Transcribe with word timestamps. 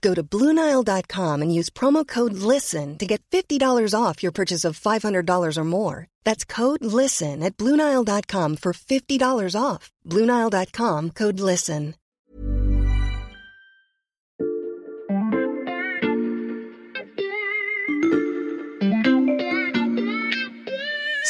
Go 0.00 0.14
to 0.14 0.22
Bluenile.com 0.22 1.42
and 1.42 1.54
use 1.54 1.70
promo 1.70 2.06
code 2.06 2.34
LISTEN 2.34 2.98
to 2.98 3.06
get 3.06 3.22
$50 3.30 3.94
off 3.94 4.22
your 4.22 4.32
purchase 4.32 4.64
of 4.64 4.78
$500 4.78 5.56
or 5.56 5.64
more. 5.64 6.06
That's 6.24 6.44
code 6.44 6.84
LISTEN 6.84 7.42
at 7.42 7.56
Bluenile.com 7.56 8.56
for 8.56 8.72
$50 8.72 9.54
off. 9.60 9.90
Bluenile.com 10.06 11.10
code 11.10 11.40
LISTEN. 11.40 11.94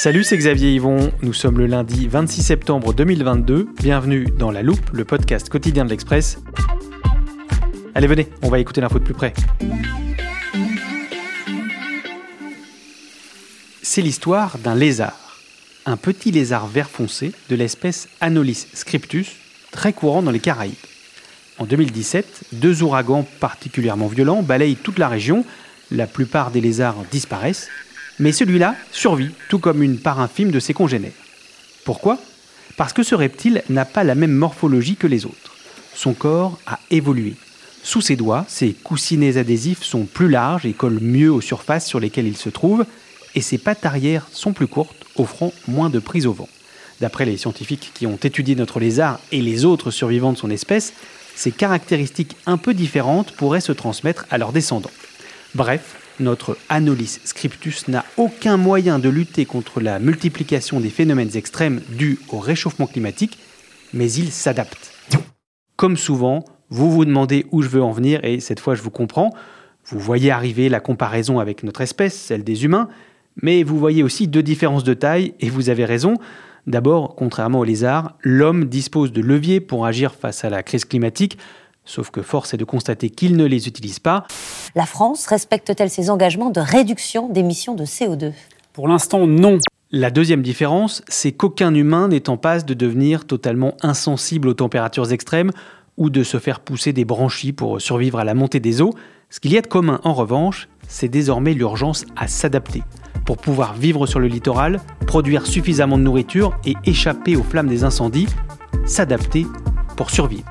Salut, 0.00 0.22
c'est 0.22 0.36
Xavier 0.36 0.74
Yvon. 0.76 1.10
Nous 1.22 1.32
sommes 1.32 1.58
le 1.58 1.66
lundi 1.66 2.06
26 2.06 2.42
septembre 2.42 2.94
2022. 2.94 3.66
Bienvenue 3.80 4.26
dans 4.26 4.52
La 4.52 4.62
Loupe, 4.62 4.90
le 4.92 5.04
podcast 5.04 5.48
quotidien 5.48 5.84
de 5.84 5.90
l'Express. 5.90 6.38
Allez, 7.98 8.06
venez, 8.06 8.28
on 8.42 8.48
va 8.48 8.60
écouter 8.60 8.80
l'info 8.80 9.00
de 9.00 9.04
plus 9.04 9.12
près. 9.12 9.34
C'est 13.82 14.02
l'histoire 14.02 14.56
d'un 14.58 14.76
lézard. 14.76 15.40
Un 15.84 15.96
petit 15.96 16.30
lézard 16.30 16.68
vert 16.68 16.88
foncé 16.88 17.32
de 17.48 17.56
l'espèce 17.56 18.08
Anolis 18.20 18.68
scriptus, 18.72 19.32
très 19.72 19.92
courant 19.92 20.22
dans 20.22 20.30
les 20.30 20.38
Caraïbes. 20.38 20.74
En 21.58 21.66
2017, 21.66 22.42
deux 22.52 22.84
ouragans 22.84 23.26
particulièrement 23.40 24.06
violents 24.06 24.42
balayent 24.42 24.76
toute 24.76 25.00
la 25.00 25.08
région. 25.08 25.44
La 25.90 26.06
plupart 26.06 26.52
des 26.52 26.60
lézards 26.60 27.02
disparaissent, 27.10 27.66
mais 28.20 28.30
celui-là 28.30 28.76
survit, 28.92 29.30
tout 29.48 29.58
comme 29.58 29.82
une 29.82 29.98
part 29.98 30.20
infime 30.20 30.52
de 30.52 30.60
ses 30.60 30.72
congénères. 30.72 31.10
Pourquoi? 31.84 32.16
Parce 32.76 32.92
que 32.92 33.02
ce 33.02 33.16
reptile 33.16 33.64
n'a 33.68 33.84
pas 33.84 34.04
la 34.04 34.14
même 34.14 34.30
morphologie 34.30 34.94
que 34.94 35.08
les 35.08 35.26
autres. 35.26 35.56
Son 35.96 36.14
corps 36.14 36.60
a 36.64 36.78
évolué. 36.92 37.34
Sous 37.88 38.02
ses 38.02 38.16
doigts, 38.16 38.44
ses 38.48 38.74
coussinets 38.74 39.38
adhésifs 39.38 39.82
sont 39.82 40.04
plus 40.04 40.28
larges 40.28 40.66
et 40.66 40.74
collent 40.74 41.00
mieux 41.00 41.32
aux 41.32 41.40
surfaces 41.40 41.86
sur 41.86 42.00
lesquelles 42.00 42.26
il 42.26 42.36
se 42.36 42.50
trouve, 42.50 42.84
et 43.34 43.40
ses 43.40 43.56
pattes 43.56 43.86
arrière 43.86 44.28
sont 44.30 44.52
plus 44.52 44.66
courtes, 44.66 45.06
offrant 45.16 45.54
moins 45.66 45.88
de 45.88 45.98
prise 45.98 46.26
au 46.26 46.34
vent. 46.34 46.50
D'après 47.00 47.24
les 47.24 47.38
scientifiques 47.38 47.92
qui 47.94 48.06
ont 48.06 48.18
étudié 48.22 48.56
notre 48.56 48.78
lézard 48.78 49.20
et 49.32 49.40
les 49.40 49.64
autres 49.64 49.90
survivants 49.90 50.34
de 50.34 50.36
son 50.36 50.50
espèce, 50.50 50.92
ces 51.34 51.50
caractéristiques 51.50 52.36
un 52.44 52.58
peu 52.58 52.74
différentes 52.74 53.32
pourraient 53.32 53.62
se 53.62 53.72
transmettre 53.72 54.26
à 54.28 54.36
leurs 54.36 54.52
descendants. 54.52 54.90
Bref, 55.54 55.96
notre 56.20 56.58
Anolis 56.68 57.20
scriptus 57.24 57.88
n'a 57.88 58.04
aucun 58.18 58.58
moyen 58.58 58.98
de 58.98 59.08
lutter 59.08 59.46
contre 59.46 59.80
la 59.80 59.98
multiplication 59.98 60.78
des 60.80 60.90
phénomènes 60.90 61.38
extrêmes 61.38 61.80
dus 61.88 62.18
au 62.28 62.38
réchauffement 62.38 62.86
climatique, 62.86 63.38
mais 63.94 64.12
il 64.12 64.30
s'adapte. 64.30 64.92
Comme 65.76 65.96
souvent, 65.96 66.44
vous 66.70 66.90
vous 66.90 67.04
demandez 67.04 67.46
où 67.50 67.62
je 67.62 67.68
veux 67.68 67.82
en 67.82 67.92
venir 67.92 68.24
et 68.24 68.40
cette 68.40 68.60
fois 68.60 68.74
je 68.74 68.82
vous 68.82 68.90
comprends. 68.90 69.32
Vous 69.84 69.98
voyez 69.98 70.30
arriver 70.30 70.68
la 70.68 70.80
comparaison 70.80 71.38
avec 71.38 71.62
notre 71.62 71.80
espèce, 71.80 72.14
celle 72.14 72.44
des 72.44 72.64
humains, 72.64 72.88
mais 73.40 73.62
vous 73.62 73.78
voyez 73.78 74.02
aussi 74.02 74.28
deux 74.28 74.42
différences 74.42 74.84
de 74.84 74.94
taille 74.94 75.34
et 75.40 75.48
vous 75.48 75.70
avez 75.70 75.84
raison. 75.84 76.14
D'abord, 76.66 77.14
contrairement 77.14 77.60
aux 77.60 77.64
lézards, 77.64 78.16
l'homme 78.20 78.66
dispose 78.66 79.12
de 79.12 79.22
leviers 79.22 79.60
pour 79.60 79.86
agir 79.86 80.14
face 80.14 80.44
à 80.44 80.50
la 80.50 80.62
crise 80.62 80.84
climatique, 80.84 81.38
sauf 81.86 82.10
que 82.10 82.20
force 82.20 82.52
est 82.52 82.58
de 82.58 82.64
constater 82.64 83.08
qu'il 83.08 83.38
ne 83.38 83.46
les 83.46 83.66
utilise 83.66 83.98
pas. 83.98 84.26
La 84.74 84.84
France 84.84 85.26
respecte-t-elle 85.26 85.88
ses 85.88 86.10
engagements 86.10 86.50
de 86.50 86.60
réduction 86.60 87.30
d'émissions 87.30 87.74
de 87.74 87.86
CO2 87.86 88.32
Pour 88.74 88.88
l'instant, 88.88 89.26
non. 89.26 89.56
La 89.90 90.10
deuxième 90.10 90.42
différence, 90.42 91.02
c'est 91.08 91.32
qu'aucun 91.32 91.74
humain 91.74 92.08
n'est 92.08 92.28
en 92.28 92.36
passe 92.36 92.66
de 92.66 92.74
devenir 92.74 93.26
totalement 93.26 93.74
insensible 93.80 94.48
aux 94.48 94.54
températures 94.54 95.12
extrêmes 95.12 95.50
ou 95.98 96.08
de 96.08 96.22
se 96.22 96.38
faire 96.38 96.60
pousser 96.60 96.94
des 96.94 97.04
branchies 97.04 97.52
pour 97.52 97.80
survivre 97.80 98.18
à 98.18 98.24
la 98.24 98.34
montée 98.34 98.60
des 98.60 98.80
eaux. 98.80 98.94
Ce 99.28 99.40
qu'il 99.40 99.52
y 99.52 99.58
a 99.58 99.60
de 99.60 99.66
commun, 99.66 100.00
en 100.04 100.14
revanche, 100.14 100.68
c'est 100.88 101.08
désormais 101.08 101.52
l'urgence 101.52 102.06
à 102.16 102.28
s'adapter 102.28 102.82
pour 103.26 103.36
pouvoir 103.36 103.74
vivre 103.74 104.06
sur 104.06 104.20
le 104.20 104.26
littoral, 104.26 104.80
produire 105.06 105.44
suffisamment 105.44 105.98
de 105.98 106.02
nourriture 106.02 106.58
et 106.64 106.74
échapper 106.86 107.36
aux 107.36 107.42
flammes 107.42 107.68
des 107.68 107.84
incendies, 107.84 108.28
s'adapter 108.86 109.46
pour 109.96 110.10
survivre. 110.10 110.50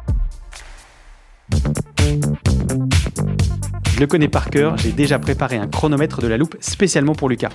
Je 3.93 3.99
le 3.99 4.05
connais 4.05 4.27
par 4.27 4.51
cœur, 4.51 4.77
j'ai 4.77 4.91
déjà 4.91 5.17
préparé 5.17 5.57
un 5.57 5.67
chronomètre 5.67 6.21
de 6.21 6.27
la 6.27 6.37
loupe 6.37 6.55
spécialement 6.59 7.15
pour 7.15 7.29
Lucas. 7.29 7.49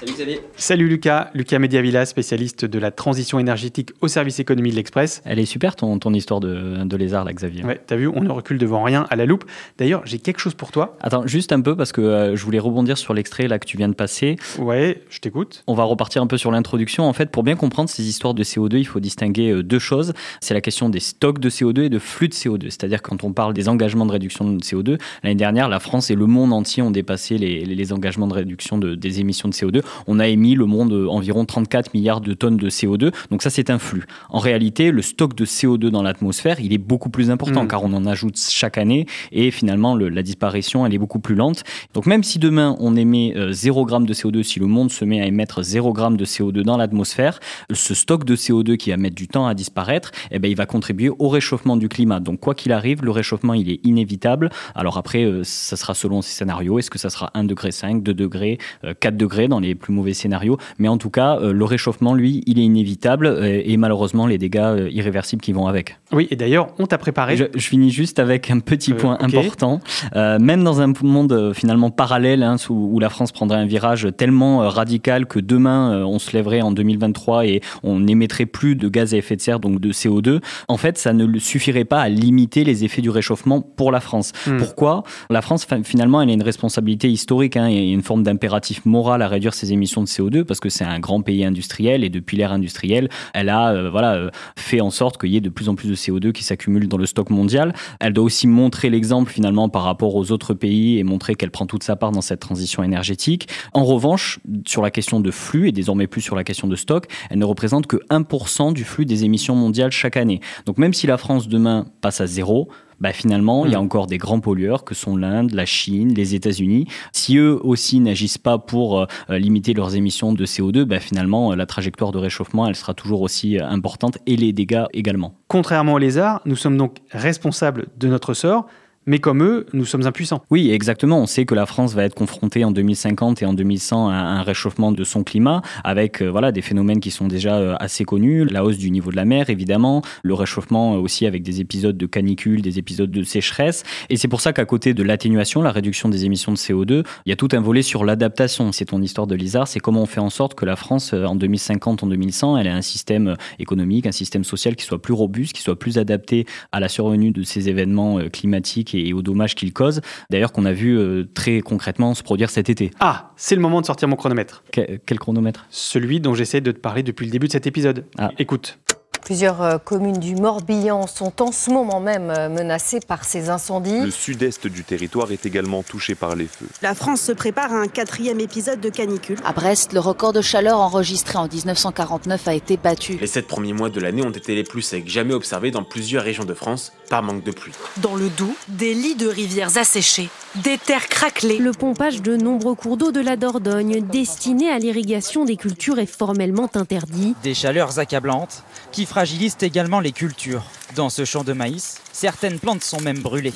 Salut 0.00 0.12
Xavier. 0.14 0.40
Salut 0.56 0.88
Lucas, 0.88 1.30
Lucas 1.34 1.58
Mediavilla, 1.58 2.06
spécialiste 2.06 2.64
de 2.64 2.78
la 2.78 2.90
transition 2.90 3.38
énergétique 3.38 3.90
au 4.00 4.08
service 4.08 4.40
économie 4.40 4.70
de 4.70 4.76
l'Express. 4.76 5.20
Elle 5.26 5.38
est 5.38 5.44
super 5.44 5.76
ton, 5.76 5.98
ton 5.98 6.14
histoire 6.14 6.40
de, 6.40 6.84
de 6.84 6.96
lézard 6.96 7.26
là 7.26 7.34
Xavier. 7.34 7.62
Ouais, 7.66 7.78
t'as 7.86 7.96
vu, 7.96 8.08
on 8.08 8.22
ne 8.22 8.30
recule 8.30 8.56
devant 8.56 8.82
rien 8.82 9.06
à 9.10 9.16
la 9.16 9.26
loupe. 9.26 9.44
D'ailleurs, 9.76 10.00
j'ai 10.06 10.18
quelque 10.18 10.38
chose 10.38 10.54
pour 10.54 10.72
toi. 10.72 10.96
Attends, 11.02 11.26
juste 11.26 11.52
un 11.52 11.60
peu 11.60 11.76
parce 11.76 11.92
que 11.92 12.00
euh, 12.00 12.34
je 12.34 12.42
voulais 12.46 12.58
rebondir 12.58 12.96
sur 12.96 13.12
l'extrait 13.12 13.46
là 13.46 13.58
que 13.58 13.66
tu 13.66 13.76
viens 13.76 13.90
de 13.90 13.94
passer. 13.94 14.36
Ouais, 14.58 15.02
je 15.10 15.18
t'écoute. 15.18 15.64
On 15.66 15.74
va 15.74 15.84
repartir 15.84 16.22
un 16.22 16.26
peu 16.26 16.38
sur 16.38 16.50
l'introduction. 16.50 17.04
En 17.04 17.12
fait, 17.12 17.30
pour 17.30 17.42
bien 17.42 17.56
comprendre 17.56 17.90
ces 17.90 18.08
histoires 18.08 18.32
de 18.32 18.42
CO2, 18.42 18.78
il 18.78 18.86
faut 18.86 19.00
distinguer 19.00 19.50
euh, 19.50 19.62
deux 19.62 19.78
choses. 19.78 20.14
C'est 20.40 20.54
la 20.54 20.62
question 20.62 20.88
des 20.88 21.00
stocks 21.00 21.40
de 21.40 21.50
CO2 21.50 21.82
et 21.82 21.88
de 21.90 21.98
flux 21.98 22.28
de 22.28 22.34
CO2. 22.34 22.70
C'est-à-dire 22.70 23.02
quand 23.02 23.22
on 23.22 23.34
parle 23.34 23.52
des 23.52 23.68
engagements 23.68 24.06
de 24.06 24.12
réduction 24.12 24.50
de 24.50 24.64
CO2, 24.64 24.98
l'année 25.22 25.34
dernière, 25.34 25.68
la 25.68 25.78
France 25.78 26.10
et 26.10 26.14
le 26.14 26.24
monde 26.24 26.54
entier 26.54 26.82
ont 26.82 26.90
dépassé 26.90 27.36
les, 27.36 27.66
les 27.66 27.92
engagements 27.92 28.28
de 28.28 28.34
réduction 28.34 28.78
de, 28.78 28.94
des 28.94 29.20
émissions 29.20 29.50
de 29.50 29.52
CO2. 29.52 29.82
On 30.06 30.18
a 30.18 30.28
émis 30.28 30.54
le 30.54 30.66
monde 30.66 30.92
environ 31.08 31.44
34 31.44 31.94
milliards 31.94 32.20
de 32.20 32.32
tonnes 32.34 32.56
de 32.56 32.68
CO2. 32.70 33.12
Donc 33.30 33.42
ça, 33.42 33.50
c'est 33.50 33.70
un 33.70 33.78
flux. 33.78 34.04
En 34.30 34.38
réalité, 34.38 34.90
le 34.90 35.02
stock 35.02 35.34
de 35.34 35.44
CO2 35.44 35.90
dans 35.90 36.02
l'atmosphère, 36.02 36.60
il 36.60 36.72
est 36.72 36.78
beaucoup 36.78 37.10
plus 37.10 37.30
important 37.30 37.64
Mm. 37.64 37.68
car 37.68 37.82
on 37.84 37.92
en 37.92 38.06
ajoute 38.06 38.36
chaque 38.38 38.78
année 38.78 39.06
et 39.32 39.50
finalement, 39.50 39.94
le- 39.94 40.08
la 40.08 40.22
disparition, 40.22 40.86
elle 40.86 40.94
est 40.94 40.98
beaucoup 40.98 41.18
plus 41.20 41.34
lente. 41.34 41.62
Donc 41.94 42.06
même 42.06 42.22
si 42.22 42.38
demain, 42.38 42.76
on 42.80 42.96
émet 42.96 43.32
euh, 43.36 43.52
0 43.52 43.86
g 43.88 43.96
de 44.00 44.14
CO2, 44.14 44.42
si 44.42 44.60
le 44.60 44.66
monde 44.66 44.90
se 44.90 45.04
met 45.04 45.20
à 45.20 45.26
émettre 45.26 45.62
0 45.62 45.94
g 45.94 46.16
de 46.16 46.24
CO2 46.24 46.62
dans 46.62 46.76
l'atmosphère, 46.76 47.40
ce 47.72 47.94
stock 47.94 48.24
de 48.24 48.36
CO2 48.36 48.76
qui 48.76 48.90
va 48.90 48.96
mettre 48.96 49.16
du 49.16 49.28
temps 49.28 49.46
à 49.46 49.54
disparaître, 49.54 50.10
eh 50.30 50.38
ben, 50.38 50.50
il 50.50 50.56
va 50.56 50.66
contribuer 50.66 51.10
au 51.18 51.28
réchauffement 51.28 51.76
du 51.76 51.88
climat. 51.88 52.20
Donc 52.20 52.40
quoi 52.40 52.54
qu'il 52.54 52.72
arrive, 52.72 53.04
le 53.04 53.10
réchauffement, 53.10 53.54
il 53.54 53.70
est 53.70 53.80
inévitable. 53.84 54.50
Alors 54.74 54.98
après, 54.98 55.24
euh, 55.24 55.42
ça 55.44 55.76
sera 55.76 55.94
selon 55.94 56.22
ces 56.22 56.32
scénarios. 56.32 56.78
Est-ce 56.78 56.90
que 56.90 56.98
ça 56.98 57.10
sera 57.10 57.30
1 57.34 57.44
degré 57.44 57.70
5, 57.72 58.02
2 58.02 58.14
degrés, 58.14 58.58
euh, 58.84 58.94
4 58.98 59.16
degrés 59.16 59.48
dans 59.48 59.60
les 59.60 59.74
plus 59.80 59.92
mauvais 59.92 60.12
scénarios 60.14 60.58
Mais 60.78 60.86
en 60.88 60.98
tout 60.98 61.10
cas, 61.10 61.38
euh, 61.40 61.52
le 61.52 61.64
réchauffement, 61.64 62.14
lui, 62.14 62.42
il 62.46 62.58
est 62.58 62.62
inévitable 62.62 63.26
euh, 63.26 63.60
et 63.64 63.76
malheureusement, 63.76 64.26
les 64.26 64.38
dégâts 64.38 64.58
euh, 64.58 64.88
irréversibles 64.90 65.42
qui 65.42 65.52
vont 65.52 65.66
avec. 65.66 65.98
Oui, 66.12 66.28
et 66.30 66.36
d'ailleurs, 66.36 66.68
on 66.78 66.86
t'a 66.86 66.98
préparé. 66.98 67.36
Je, 67.36 67.44
je 67.54 67.66
finis 67.66 67.90
juste 67.90 68.18
avec 68.18 68.50
un 68.50 68.60
petit 68.60 68.92
point 68.94 69.16
important. 69.20 69.80
Même 70.14 70.62
dans 70.64 70.80
un 70.80 70.92
monde 71.02 71.52
finalement 71.54 71.90
parallèle, 71.90 72.42
hein, 72.42 72.56
sous- 72.58 72.74
où 72.92 72.98
la 73.00 73.08
France 73.08 73.32
prendrait 73.32 73.58
un 73.58 73.66
virage 73.66 74.08
tellement 74.16 74.68
radical 74.68 75.26
que 75.26 75.38
demain 75.40 76.04
on 76.04 76.18
se 76.18 76.32
lèverait 76.36 76.60
en 76.60 76.70
2023 76.72 77.46
et 77.46 77.60
on 77.82 78.00
n'émettrait 78.00 78.46
plus 78.46 78.76
de 78.76 78.88
gaz 78.88 79.14
à 79.14 79.16
effet 79.16 79.36
de 79.36 79.40
serre, 79.40 79.60
donc 79.60 79.80
de 79.80 79.92
CO2, 79.92 80.40
en 80.68 80.76
fait, 80.76 80.98
ça 80.98 81.12
ne 81.12 81.38
suffirait 81.38 81.84
pas 81.84 82.00
à 82.00 82.08
limiter 82.08 82.64
les 82.64 82.84
effets 82.84 83.02
du 83.02 83.10
réchauffement 83.10 83.60
pour 83.60 83.92
la 83.92 84.00
France. 84.00 84.32
Hmm. 84.46 84.58
Pourquoi? 84.58 85.02
La 85.30 85.42
France, 85.42 85.64
fin- 85.64 85.82
finalement, 85.82 86.20
elle 86.22 86.30
a 86.30 86.32
une 86.32 86.42
responsabilité 86.42 87.08
historique 87.10 87.56
hein, 87.56 87.68
et 87.68 87.90
une 87.90 88.02
forme 88.02 88.22
d'impératif 88.22 88.84
moral 88.84 89.22
à 89.22 89.28
réduire 89.28 89.54
ses 89.54 89.69
émissions 89.72 90.02
de 90.02 90.06
CO2 90.06 90.44
parce 90.44 90.60
que 90.60 90.68
c'est 90.68 90.84
un 90.84 90.98
grand 90.98 91.22
pays 91.22 91.44
industriel 91.44 92.04
et 92.04 92.10
depuis 92.10 92.36
l'ère 92.36 92.52
industrielle, 92.52 93.08
elle 93.34 93.48
a 93.48 93.72
euh, 93.72 93.90
voilà, 93.90 94.14
euh, 94.14 94.30
fait 94.56 94.80
en 94.80 94.90
sorte 94.90 95.20
qu'il 95.20 95.30
y 95.30 95.36
ait 95.36 95.40
de 95.40 95.48
plus 95.48 95.68
en 95.68 95.74
plus 95.74 95.88
de 95.88 95.94
CO2 95.94 96.32
qui 96.32 96.44
s'accumule 96.44 96.88
dans 96.88 96.96
le 96.96 97.06
stock 97.06 97.30
mondial. 97.30 97.74
Elle 98.00 98.12
doit 98.12 98.24
aussi 98.24 98.46
montrer 98.46 98.90
l'exemple 98.90 99.30
finalement 99.30 99.68
par 99.68 99.82
rapport 99.82 100.14
aux 100.14 100.32
autres 100.32 100.54
pays 100.54 100.98
et 100.98 101.04
montrer 101.04 101.34
qu'elle 101.34 101.50
prend 101.50 101.66
toute 101.66 101.82
sa 101.82 101.96
part 101.96 102.12
dans 102.12 102.20
cette 102.20 102.40
transition 102.40 102.82
énergétique. 102.82 103.48
En 103.72 103.84
revanche, 103.84 104.40
sur 104.66 104.82
la 104.82 104.90
question 104.90 105.20
de 105.20 105.30
flux 105.30 105.68
et 105.68 105.72
désormais 105.72 106.06
plus 106.06 106.20
sur 106.20 106.36
la 106.36 106.44
question 106.44 106.68
de 106.68 106.76
stock, 106.76 107.06
elle 107.30 107.38
ne 107.38 107.44
représente 107.44 107.86
que 107.86 107.96
1% 108.10 108.72
du 108.72 108.84
flux 108.84 109.06
des 109.06 109.24
émissions 109.24 109.54
mondiales 109.54 109.90
chaque 109.90 110.16
année. 110.16 110.40
Donc 110.66 110.78
même 110.78 110.94
si 110.94 111.06
la 111.06 111.16
France 111.16 111.48
demain 111.48 111.86
passe 112.00 112.20
à 112.20 112.26
zéro, 112.26 112.68
bah 113.00 113.12
finalement, 113.12 113.64
il 113.66 113.72
y 113.72 113.74
a 113.74 113.80
hmm. 113.80 113.84
encore 113.84 114.06
des 114.06 114.18
grands 114.18 114.40
pollueurs 114.40 114.84
que 114.84 114.94
sont 114.94 115.16
l'Inde, 115.16 115.52
la 115.52 115.66
Chine, 115.66 116.14
les 116.14 116.34
États-Unis. 116.34 116.86
Si 117.12 117.36
eux 117.38 117.58
aussi 117.62 118.00
n'agissent 118.00 118.38
pas 118.38 118.58
pour 118.58 119.00
euh, 119.00 119.06
limiter 119.30 119.74
leurs 119.74 119.96
émissions 119.96 120.32
de 120.32 120.44
CO2, 120.44 120.84
bah 120.84 121.00
finalement, 121.00 121.54
la 121.54 121.66
trajectoire 121.66 122.12
de 122.12 122.18
réchauffement, 122.18 122.66
elle 122.66 122.76
sera 122.76 122.94
toujours 122.94 123.22
aussi 123.22 123.58
euh, 123.58 123.66
importante 123.66 124.18
et 124.26 124.36
les 124.36 124.52
dégâts 124.52 124.84
également. 124.92 125.34
Contrairement 125.48 125.94
aux 125.94 125.98
lézards, 125.98 126.40
nous 126.44 126.56
sommes 126.56 126.76
donc 126.76 126.98
responsables 127.10 127.86
de 127.98 128.08
notre 128.08 128.34
sort 128.34 128.66
mais 129.06 129.18
comme 129.18 129.42
eux, 129.42 129.64
nous 129.72 129.86
sommes 129.86 130.06
impuissants. 130.06 130.44
Oui, 130.50 130.70
exactement. 130.70 131.20
On 131.20 131.26
sait 131.26 131.46
que 131.46 131.54
la 131.54 131.64
France 131.64 131.94
va 131.94 132.04
être 132.04 132.14
confrontée 132.14 132.64
en 132.64 132.70
2050 132.70 133.40
et 133.40 133.46
en 133.46 133.54
2100 133.54 134.10
à 134.10 134.12
un 134.12 134.42
réchauffement 134.42 134.92
de 134.92 135.04
son 135.04 135.24
climat, 135.24 135.62
avec 135.84 136.20
euh, 136.20 136.30
voilà 136.30 136.52
des 136.52 136.60
phénomènes 136.60 137.00
qui 137.00 137.10
sont 137.10 137.26
déjà 137.26 137.56
euh, 137.56 137.76
assez 137.80 138.04
connus, 138.04 138.44
la 138.44 138.62
hausse 138.62 138.76
du 138.76 138.90
niveau 138.90 139.10
de 139.10 139.16
la 139.16 139.24
mer, 139.24 139.48
évidemment, 139.48 140.02
le 140.22 140.34
réchauffement 140.34 140.96
euh, 140.96 140.98
aussi 140.98 141.24
avec 141.24 141.42
des 141.42 141.62
épisodes 141.62 141.96
de 141.96 142.04
canicule, 142.04 142.60
des 142.60 142.78
épisodes 142.78 143.10
de 143.10 143.22
sécheresse. 143.22 143.84
Et 144.10 144.18
c'est 144.18 144.28
pour 144.28 144.42
ça 144.42 144.52
qu'à 144.52 144.66
côté 144.66 144.92
de 144.92 145.02
l'atténuation, 145.02 145.62
la 145.62 145.72
réduction 145.72 146.10
des 146.10 146.26
émissions 146.26 146.52
de 146.52 146.58
CO2, 146.58 147.02
il 147.24 147.30
y 147.30 147.32
a 147.32 147.36
tout 147.36 147.48
un 147.52 147.60
volet 147.60 147.82
sur 147.82 148.04
l'adaptation. 148.04 148.70
C'est 148.70 148.86
ton 148.86 149.00
histoire 149.00 149.26
de 149.26 149.34
Lizard, 149.34 149.66
c'est 149.66 149.80
comment 149.80 150.02
on 150.02 150.06
fait 150.06 150.20
en 150.20 150.30
sorte 150.30 150.54
que 150.54 150.66
la 150.66 150.76
France, 150.76 151.14
en 151.14 151.36
2050, 151.36 152.02
en 152.02 152.06
2100, 152.06 152.58
elle 152.58 152.66
ait 152.66 152.70
un 152.70 152.82
système 152.82 153.36
économique, 153.58 154.06
un 154.06 154.12
système 154.12 154.44
social 154.44 154.76
qui 154.76 154.84
soit 154.84 155.00
plus 155.00 155.14
robuste, 155.14 155.54
qui 155.54 155.62
soit 155.62 155.78
plus 155.78 155.96
adapté 155.96 156.44
à 156.70 156.80
la 156.80 156.88
survenue 156.88 157.30
de 157.30 157.42
ces 157.44 157.70
événements 157.70 158.18
climatiques 158.30 158.89
et, 158.94 159.12
aux 159.12 159.22
dommages 159.22 159.54
qu'il 159.54 159.72
cause. 159.72 160.00
D'ailleurs, 160.30 160.52
qu'on 160.52 160.64
a 160.64 160.72
vu 160.72 160.98
euh, 160.98 161.28
très 161.34 161.60
concrètement 161.60 162.14
se 162.14 162.22
produire 162.22 162.50
cet 162.50 162.68
été. 162.68 162.90
Ah, 163.00 163.32
c'est 163.36 163.54
le 163.54 163.60
moment 163.60 163.80
de 163.80 163.86
sortir 163.86 164.08
mon 164.08 164.16
chronomètre. 164.16 164.64
quel 164.72 165.18
chronomètre? 165.18 165.66
Celui 165.70 166.20
dont 166.20 166.34
j'essaie 166.34 166.60
de 166.60 166.72
te 166.72 166.78
parler 166.78 167.02
depuis 167.02 167.26
le 167.26 167.32
début 167.32 167.46
de 167.46 167.52
cet 167.52 167.66
épisode. 167.66 168.04
Ah. 168.18 168.30
Écoute. 168.38 168.78
Plusieurs 169.24 169.62
euh, 169.62 169.78
communes 169.78 170.18
du 170.18 170.34
Morbihan 170.34 171.06
sont 171.06 171.42
en 171.42 171.52
ce 171.52 171.70
moment 171.70 172.00
même 172.00 172.30
euh, 172.30 172.48
menacées 172.48 173.00
par 173.00 173.24
ces 173.24 173.50
incendies. 173.50 174.00
Le 174.00 174.10
sud-est 174.10 174.66
du 174.66 174.84
territoire 174.84 175.30
est 175.32 175.46
également 175.46 175.82
touché 175.82 176.14
par 176.14 176.36
les 176.36 176.46
feux. 176.46 176.66
La 176.82 176.94
France 176.94 177.20
se 177.20 177.32
prépare 177.32 177.72
à 177.72 177.76
un 177.76 177.88
quatrième 177.88 178.40
épisode 178.40 178.80
de 178.80 178.88
canicule. 178.88 179.38
À 179.44 179.52
Brest, 179.52 179.92
le 179.92 180.00
record 180.00 180.32
de 180.32 180.40
chaleur 180.40 180.78
enregistré 180.78 181.38
en 181.38 181.46
1949 181.46 182.48
a 182.48 182.54
été 182.54 182.76
battu. 182.76 183.18
Les 183.20 183.26
sept 183.26 183.46
premiers 183.46 183.72
mois 183.72 183.90
de 183.90 184.00
l'année 184.00 184.24
ont 184.24 184.30
été 184.30 184.54
les 184.54 184.64
plus 184.64 184.82
secs 184.82 185.08
jamais 185.08 185.34
observés 185.34 185.70
dans 185.70 185.84
plusieurs 185.84 186.24
régions 186.24 186.44
de 186.44 186.54
France 186.54 186.92
par 187.08 187.22
manque 187.22 187.44
de 187.44 187.50
pluie. 187.50 187.72
Dans 187.98 188.14
le 188.14 188.28
Doubs, 188.30 188.54
des 188.68 188.94
lits 188.94 189.16
de 189.16 189.28
rivières 189.28 189.76
asséchés, 189.76 190.28
des 190.56 190.78
terres 190.78 191.08
craquelées. 191.08 191.58
Le 191.58 191.72
pompage 191.72 192.22
de 192.22 192.36
nombreux 192.36 192.74
cours 192.74 192.96
d'eau 192.96 193.12
de 193.12 193.20
la 193.20 193.36
Dordogne 193.36 194.04
destinés 194.06 194.70
à 194.70 194.78
l'irrigation 194.78 195.44
des 195.44 195.56
cultures 195.56 195.98
est 195.98 196.06
formellement 196.06 196.68
interdit. 196.74 197.34
Des 197.42 197.54
chaleurs 197.54 197.98
accablantes 197.98 198.64
qui 198.92 199.06
fragilisent 199.06 199.56
également 199.60 200.00
les 200.00 200.12
cultures. 200.12 200.64
Dans 200.96 201.08
ce 201.08 201.24
champ 201.24 201.44
de 201.44 201.52
maïs, 201.52 202.00
certaines 202.12 202.58
plantes 202.58 202.82
sont 202.82 203.00
même 203.00 203.18
brûlées. 203.18 203.52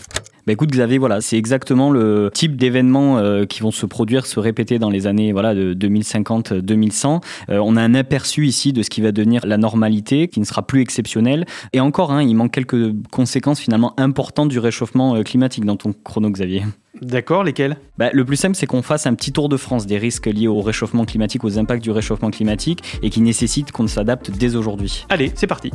Bah 0.47 0.53
écoute 0.53 0.71
Xavier, 0.71 0.99
voilà, 0.99 1.23
c'est 1.23 1.39
exactement 1.39 1.91
le 1.91 2.31
type 2.35 2.57
d'événements 2.57 3.17
euh, 3.17 3.47
qui 3.47 3.61
vont 3.61 3.71
se 3.71 3.87
produire, 3.87 4.27
se 4.27 4.39
répéter 4.39 4.79
dans 4.79 4.91
les 4.91 5.07
années 5.07 5.33
voilà 5.33 5.55
de 5.55 5.73
2050-2100. 5.73 7.23
Euh, 7.49 7.59
on 7.65 7.77
a 7.77 7.83
un 7.83 7.95
aperçu 7.95 8.47
ici 8.47 8.75
de 8.75 8.83
ce 8.83 8.91
qui 8.91 9.01
va 9.01 9.11
devenir 9.11 9.47
la 9.47 9.57
normalité, 9.57 10.29
qui 10.29 10.41
ne 10.41 10.45
sera 10.45 10.61
plus 10.61 10.83
exceptionnel. 10.83 11.47
Et 11.73 11.81
encore, 11.81 12.13
hein, 12.13 12.23
il 12.23 12.35
manque 12.35 12.53
quelques 12.53 12.93
conséquences 13.11 13.59
finalement 13.59 13.99
importantes 13.99 14.51
du 14.51 14.59
réchauffement 14.59 15.17
euh, 15.17 15.23
climatique 15.23 15.65
dans 15.65 15.77
ton 15.77 15.95
chrono, 15.95 16.29
Xavier. 16.29 16.65
D'accord, 17.01 17.43
lesquels 17.43 17.79
bah, 17.97 18.11
Le 18.13 18.25
plus 18.27 18.37
simple, 18.37 18.55
c'est 18.55 18.67
qu'on 18.67 18.83
fasse 18.83 19.07
un 19.07 19.15
petit 19.15 19.33
tour 19.33 19.49
de 19.49 19.57
France 19.57 19.87
des 19.87 19.97
risques 19.97 20.27
liés 20.27 20.47
au 20.47 20.61
réchauffement 20.61 21.07
climatique, 21.07 21.43
aux 21.45 21.59
impacts 21.59 21.83
du 21.83 21.91
réchauffement 21.91 22.31
climatique, 22.31 22.83
et 23.03 23.09
qui 23.09 23.23
nécessitent 23.23 23.73
qu'on 23.73 23.87
s'adapte 23.87 24.31
dès 24.31 24.57
aujourd'hui. 24.57 25.07
Allez, 25.09 25.33
c'est 25.35 25.47
parti. 25.47 25.71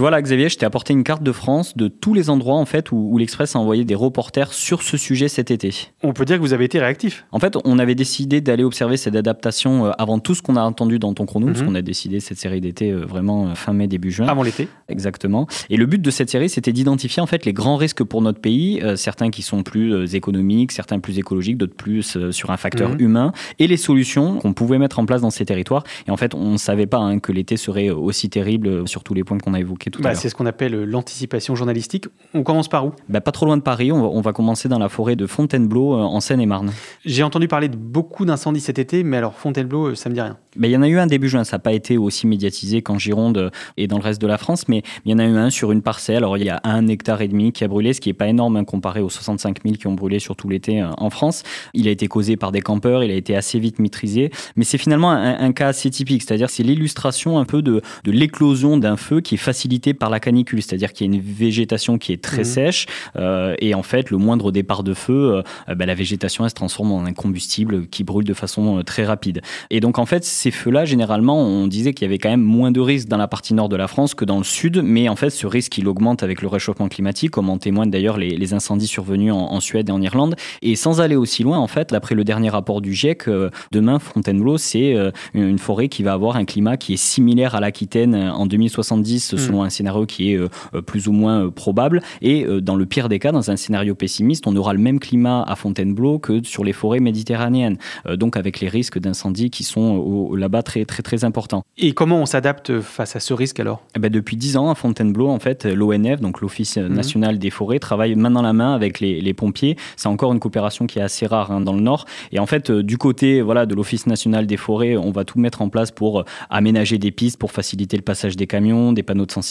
Tu 0.00 0.02
vois 0.02 0.10
là, 0.10 0.22
Xavier, 0.22 0.48
je 0.48 0.56
t'ai 0.56 0.64
apporté 0.64 0.94
une 0.94 1.04
carte 1.04 1.22
de 1.22 1.30
France 1.30 1.76
de 1.76 1.86
tous 1.86 2.14
les 2.14 2.30
endroits 2.30 2.56
en 2.56 2.64
fait 2.64 2.90
où, 2.90 3.18
l'Express 3.18 3.54
a 3.54 3.58
envoyé 3.58 3.84
des 3.84 3.94
reporters 3.94 4.54
sur 4.54 4.80
ce 4.80 4.96
sujet 4.96 5.28
cet 5.28 5.50
été. 5.50 5.74
On 6.02 6.14
peut 6.14 6.24
dire 6.24 6.36
que 6.36 6.40
vous 6.40 6.54
avez 6.54 6.64
été 6.64 6.80
réactif. 6.80 7.26
En 7.32 7.38
fait, 7.38 7.58
on 7.66 7.78
avait 7.78 7.94
décidé 7.94 8.40
d'aller 8.40 8.64
observer 8.64 8.96
cette 8.96 9.14
adaptation 9.14 9.84
euh, 9.84 9.90
avant 9.98 10.18
tout 10.18 10.34
ce 10.34 10.40
qu'on 10.40 10.56
a 10.56 10.62
entendu 10.62 10.98
dans 10.98 11.12
ton 11.12 11.26
chrono, 11.26 11.48
parce 11.48 11.60
mhm. 11.60 11.66
qu'on 11.66 11.74
a 11.74 11.82
décidé 11.82 12.18
cette 12.20 12.38
série 12.38 12.62
d'été 12.62 12.90
euh, 12.90 13.04
vraiment 13.04 13.48
euh, 13.48 13.54
fin 13.54 13.74
mai, 13.74 13.88
début 13.88 14.10
juin. 14.10 14.26
Avant 14.26 14.42
l'été. 14.42 14.68
Exactement. 14.88 15.46
Et 15.68 15.76
le 15.76 15.84
but 15.84 16.00
de 16.00 16.10
cette 16.10 16.30
série, 16.30 16.48
c'était 16.48 16.72
d'identifier 16.72 17.22
en 17.22 17.26
fait 17.26 17.44
les 17.44 17.52
grands 17.52 17.76
risques 17.76 18.02
pour 18.02 18.22
notre 18.22 18.40
pays, 18.40 18.82
certains 18.96 19.28
qui 19.28 19.42
sont 19.42 19.62
plus 19.62 20.14
économiques, 20.14 20.72
certains 20.72 20.98
plus 20.98 21.18
écologiques, 21.18 21.58
d'autres 21.58 21.76
plus 21.76 22.16
sur 22.30 22.50
un 22.50 22.56
facteur 22.56 22.92
mhm. 22.92 23.00
humain, 23.02 23.32
et 23.58 23.66
les 23.66 23.76
solutions 23.76 24.38
qu'on 24.38 24.54
pouvait 24.54 24.78
mettre 24.78 24.98
en 24.98 25.04
place 25.04 25.20
dans 25.20 25.28
ces 25.28 25.44
territoires. 25.44 25.84
Et 26.08 26.10
en 26.10 26.16
fait, 26.16 26.34
on 26.34 26.52
ne 26.52 26.56
savait 26.56 26.86
pas 26.86 27.00
hein, 27.00 27.18
que 27.18 27.32
l'été 27.32 27.58
serait 27.58 27.90
aussi 27.90 28.30
terrible 28.30 28.88
sur 28.88 29.04
tous 29.04 29.12
les 29.12 29.24
points 29.24 29.36
qu'on 29.36 29.52
a 29.52 29.60
évoqués 29.60 29.89
bah, 29.98 30.14
c'est 30.14 30.28
ce 30.28 30.34
qu'on 30.34 30.46
appelle 30.46 30.74
euh, 30.74 30.84
l'anticipation 30.84 31.54
journalistique. 31.54 32.06
On 32.34 32.42
commence 32.42 32.68
par 32.68 32.86
où? 32.86 32.92
Bah, 33.08 33.20
Pas 33.20 33.32
trop 33.32 33.46
loin 33.46 33.56
de 33.56 33.62
Paris. 33.62 33.92
On 33.92 34.20
va, 34.20 34.32
commencer 34.32 34.68
dans 34.68 34.78
la 34.78 34.88
forêt 34.88 35.16
de 35.16 35.26
Fontainebleau, 35.26 35.94
euh, 35.94 36.02
en 36.02 36.20
Seine-et-Marne. 36.20 36.72
J'ai 37.04 37.22
entendu 37.22 37.48
parler 37.48 37.68
de 37.68 37.76
beaucoup 37.76 38.24
d'incendies 38.24 38.60
cet 38.60 38.78
été, 38.78 39.02
mais 39.02 39.16
alors 39.16 39.34
Fontainebleau, 39.34 39.88
euh, 39.88 39.94
ça 39.94 40.08
me 40.08 40.14
dit 40.14 40.20
rien. 40.20 40.36
Bah, 40.56 40.68
il 40.68 40.70
y 40.70 40.76
en 40.76 40.82
a 40.82 40.88
eu 40.88 40.98
un 40.98 41.06
début 41.06 41.28
juin. 41.28 41.44
Ça 41.44 41.56
n'a 41.56 41.60
pas 41.60 41.72
été 41.72 41.98
aussi 41.98 42.26
médiatisé 42.26 42.82
qu'en 42.82 42.98
Gironde 42.98 43.50
et 43.76 43.86
dans 43.86 43.98
le 43.98 44.02
reste 44.02 44.20
de 44.20 44.26
la 44.26 44.38
France, 44.38 44.68
mais 44.68 44.82
il 45.04 45.10
y 45.10 45.14
en 45.14 45.18
a 45.18 45.24
eu 45.24 45.36
un 45.36 45.50
sur 45.50 45.72
une 45.72 45.82
parcelle. 45.82 46.18
Alors 46.18 46.36
il 46.36 46.44
y 46.44 46.50
a 46.50 46.60
un 46.64 46.86
hectare 46.88 47.22
et 47.22 47.28
demi 47.28 47.52
qui 47.52 47.64
a 47.64 47.68
brûlé, 47.68 47.92
ce 47.92 48.00
qui 48.00 48.08
n'est 48.08 48.14
pas 48.14 48.28
énorme 48.28 48.56
hein, 48.56 48.64
comparé 48.64 49.00
aux 49.00 49.10
65 49.10 49.62
000 49.64 49.76
qui 49.76 49.86
ont 49.86 49.94
brûlé 49.94 50.18
sur 50.18 50.36
tout 50.36 50.48
l'été 50.48 50.82
en 50.82 51.10
France. 51.10 51.42
Il 51.74 51.88
a 51.88 51.90
été 51.90 52.08
causé 52.08 52.36
par 52.36 52.52
des 52.52 52.60
campeurs, 52.60 53.02
il 53.04 53.10
a 53.10 53.14
été 53.14 53.36
assez 53.36 53.58
vite 53.58 53.78
maîtrisé, 53.78 54.30
mais 54.56 54.64
c'est 54.64 54.78
finalement 54.78 55.10
un, 55.10 55.52
cas 55.52 55.68
assez 55.68 55.90
typique. 55.90 56.22
C'est-à-dire 56.22 56.50
c'est 56.50 56.62
l'illustration 56.62 57.38
un 57.38 57.44
peu 57.44 57.62
de, 57.62 57.82
de 58.04 58.12
l'éclosion 58.12 58.76
d'un 58.76 58.96
feu 58.96 59.20
qui 59.20 59.34
est 59.34 59.38
facilité 59.38 59.79
par 59.94 60.10
la 60.10 60.20
canicule, 60.20 60.62
c'est-à-dire 60.62 60.92
qu'il 60.92 61.06
y 61.06 61.10
a 61.10 61.14
une 61.14 61.20
végétation 61.20 61.98
qui 61.98 62.12
est 62.12 62.22
très 62.22 62.42
mmh. 62.42 62.44
sèche 62.44 62.86
euh, 63.16 63.54
et 63.58 63.74
en 63.74 63.82
fait 63.82 64.10
le 64.10 64.18
moindre 64.18 64.52
départ 64.52 64.82
de 64.82 64.94
feu, 64.94 65.42
euh, 65.68 65.74
bah, 65.74 65.86
la 65.86 65.94
végétation 65.94 66.44
elle 66.44 66.50
se 66.50 66.54
transforme 66.54 66.92
en 66.92 67.04
un 67.04 67.12
combustible 67.12 67.86
qui 67.86 68.04
brûle 68.04 68.24
de 68.24 68.34
façon 68.34 68.78
euh, 68.78 68.82
très 68.82 69.04
rapide. 69.04 69.42
Et 69.70 69.80
donc 69.80 69.98
en 69.98 70.06
fait 70.06 70.24
ces 70.24 70.50
feux-là 70.50 70.84
généralement 70.84 71.40
on 71.40 71.66
disait 71.66 71.94
qu'il 71.94 72.06
y 72.06 72.08
avait 72.08 72.18
quand 72.18 72.30
même 72.30 72.42
moins 72.42 72.70
de 72.70 72.80
risques 72.80 73.08
dans 73.08 73.16
la 73.16 73.28
partie 73.28 73.54
nord 73.54 73.68
de 73.68 73.76
la 73.76 73.88
France 73.88 74.14
que 74.14 74.24
dans 74.24 74.38
le 74.38 74.44
sud, 74.44 74.82
mais 74.84 75.08
en 75.08 75.16
fait 75.16 75.30
ce 75.30 75.46
risque 75.46 75.78
il 75.78 75.88
augmente 75.88 76.22
avec 76.22 76.42
le 76.42 76.48
réchauffement 76.48 76.88
climatique, 76.88 77.30
comme 77.30 77.48
en 77.50 77.58
témoignent 77.58 77.90
d'ailleurs 77.90 78.16
les, 78.16 78.50
incendies 78.50 78.88
survenus 78.88 79.32
en, 79.32 79.60
Suède 79.60 79.90
et 79.90 79.92
en 79.92 80.02
Irlande. 80.02 80.34
Et 80.60 80.74
sans 80.74 81.00
aller 81.00 81.14
aussi 81.14 81.44
loin 81.44 81.58
en 81.58 81.68
fait, 81.68 81.90
d'après 81.90 82.16
le 82.16 82.24
dernier 82.24 82.48
rapport 82.48 82.80
du 82.80 82.94
GIEC, 82.94 83.28
demain 83.70 84.00
Fontainebleau 84.00 84.58
c'est 84.58 84.96
une 85.34 85.58
forêt 85.58 85.88
qui 85.88 86.02
va 86.02 86.14
avoir 86.14 86.34
un 86.34 86.44
climat 86.44 86.76
qui 86.76 86.94
est 86.94 86.96
similaire 86.96 87.54
à 87.54 87.60
l'Aquitaine 87.60 88.16
en 88.16 88.46
2070 88.46 89.34
mmh. 89.34 89.38
selon 89.38 89.62
un 89.70 89.72
scénario 89.72 90.04
qui 90.04 90.32
est 90.32 90.36
euh, 90.36 90.48
euh, 90.74 90.82
plus 90.82 91.06
ou 91.06 91.12
moins 91.12 91.46
euh, 91.46 91.50
probable. 91.50 92.02
Et 92.22 92.44
dans 92.60 92.74
le 92.74 92.86
pire 92.86 93.08
des 93.08 93.18
cas, 93.18 93.30
dans 93.30 93.50
un 93.50 93.56
scénario 93.56 93.94
pessimiste, 93.94 94.46
on 94.46 94.56
aura 94.56 94.72
le 94.72 94.80
même 94.80 94.98
climat 94.98 95.44
à 95.46 95.54
Fontainebleau 95.54 96.18
que 96.18 96.42
sur 96.42 96.64
les 96.64 96.72
forêts 96.72 97.00
méditerranéennes. 97.00 97.78
donc 98.16 98.36
avec 98.36 98.60
les 98.60 98.68
risques 98.68 98.98
d'incendie 98.98 99.50
qui 99.50 99.62
sont 99.62 100.34
là-bas 100.34 100.62
très 100.62 100.84
très 100.84 101.02
très 101.02 101.24
importants. 101.24 101.62
Et 101.78 101.92
comment 101.92 102.18
on 102.20 102.26
s'adapte 102.26 102.80
face 102.80 103.14
à 103.16 103.20
ce 103.20 103.32
risque 103.32 103.60
alors? 103.60 103.82
Eh 103.94 103.98
ben 104.00 104.10
Depuis 104.10 104.36
10 104.36 104.56
ans 104.56 104.70
à 104.70 104.74
Fontainebleau, 104.74 105.28
en 105.28 105.38
fait, 105.38 105.64
l'ONF, 105.64 106.20
donc 106.20 106.40
l'Office 106.40 106.76
mhm. 106.76 106.88
national 106.88 107.38
des 107.38 107.50
forêts, 107.50 107.78
travaille 107.78 108.14
main 108.16 108.30
dans 108.30 108.42
la 108.42 108.52
main 108.52 108.74
avec 108.74 109.00
les, 109.00 109.34
pompiers. 109.34 109.76
C'est 109.96 110.08
encore 110.08 110.32
une 110.32 110.40
coopération 110.40 110.86
qui 110.86 110.98
est 110.98 111.02
assez 111.02 111.26
rare 111.26 111.52
hein, 111.52 111.60
dans 111.60 111.72
le 111.72 111.80
Nord. 111.80 112.06
Et 112.32 112.38
en 112.38 112.46
fait, 112.46 112.70
du 112.70 112.98
côté 112.98 113.42
voilà, 113.42 113.66
de 113.66 113.74
l'Office 113.74 114.06
national 114.06 114.46
des 114.46 114.56
forêts, 114.56 114.96
on 114.96 115.12
va 115.12 115.24
tout 115.24 115.38
mettre 115.38 115.62
en 115.62 115.68
place 115.68 115.90
pour 115.90 116.24
aménager 116.48 116.98
des 116.98 117.12
pistes, 117.12 117.38
pour 117.38 117.52
faciliter 117.52 117.96
le 117.96 118.02
passage 118.02 118.36
des 118.36 118.46
camions, 118.46 118.92
des 118.92 119.02
panneaux 119.02 119.26
de 119.26 119.32
sensibilisation. 119.32 119.49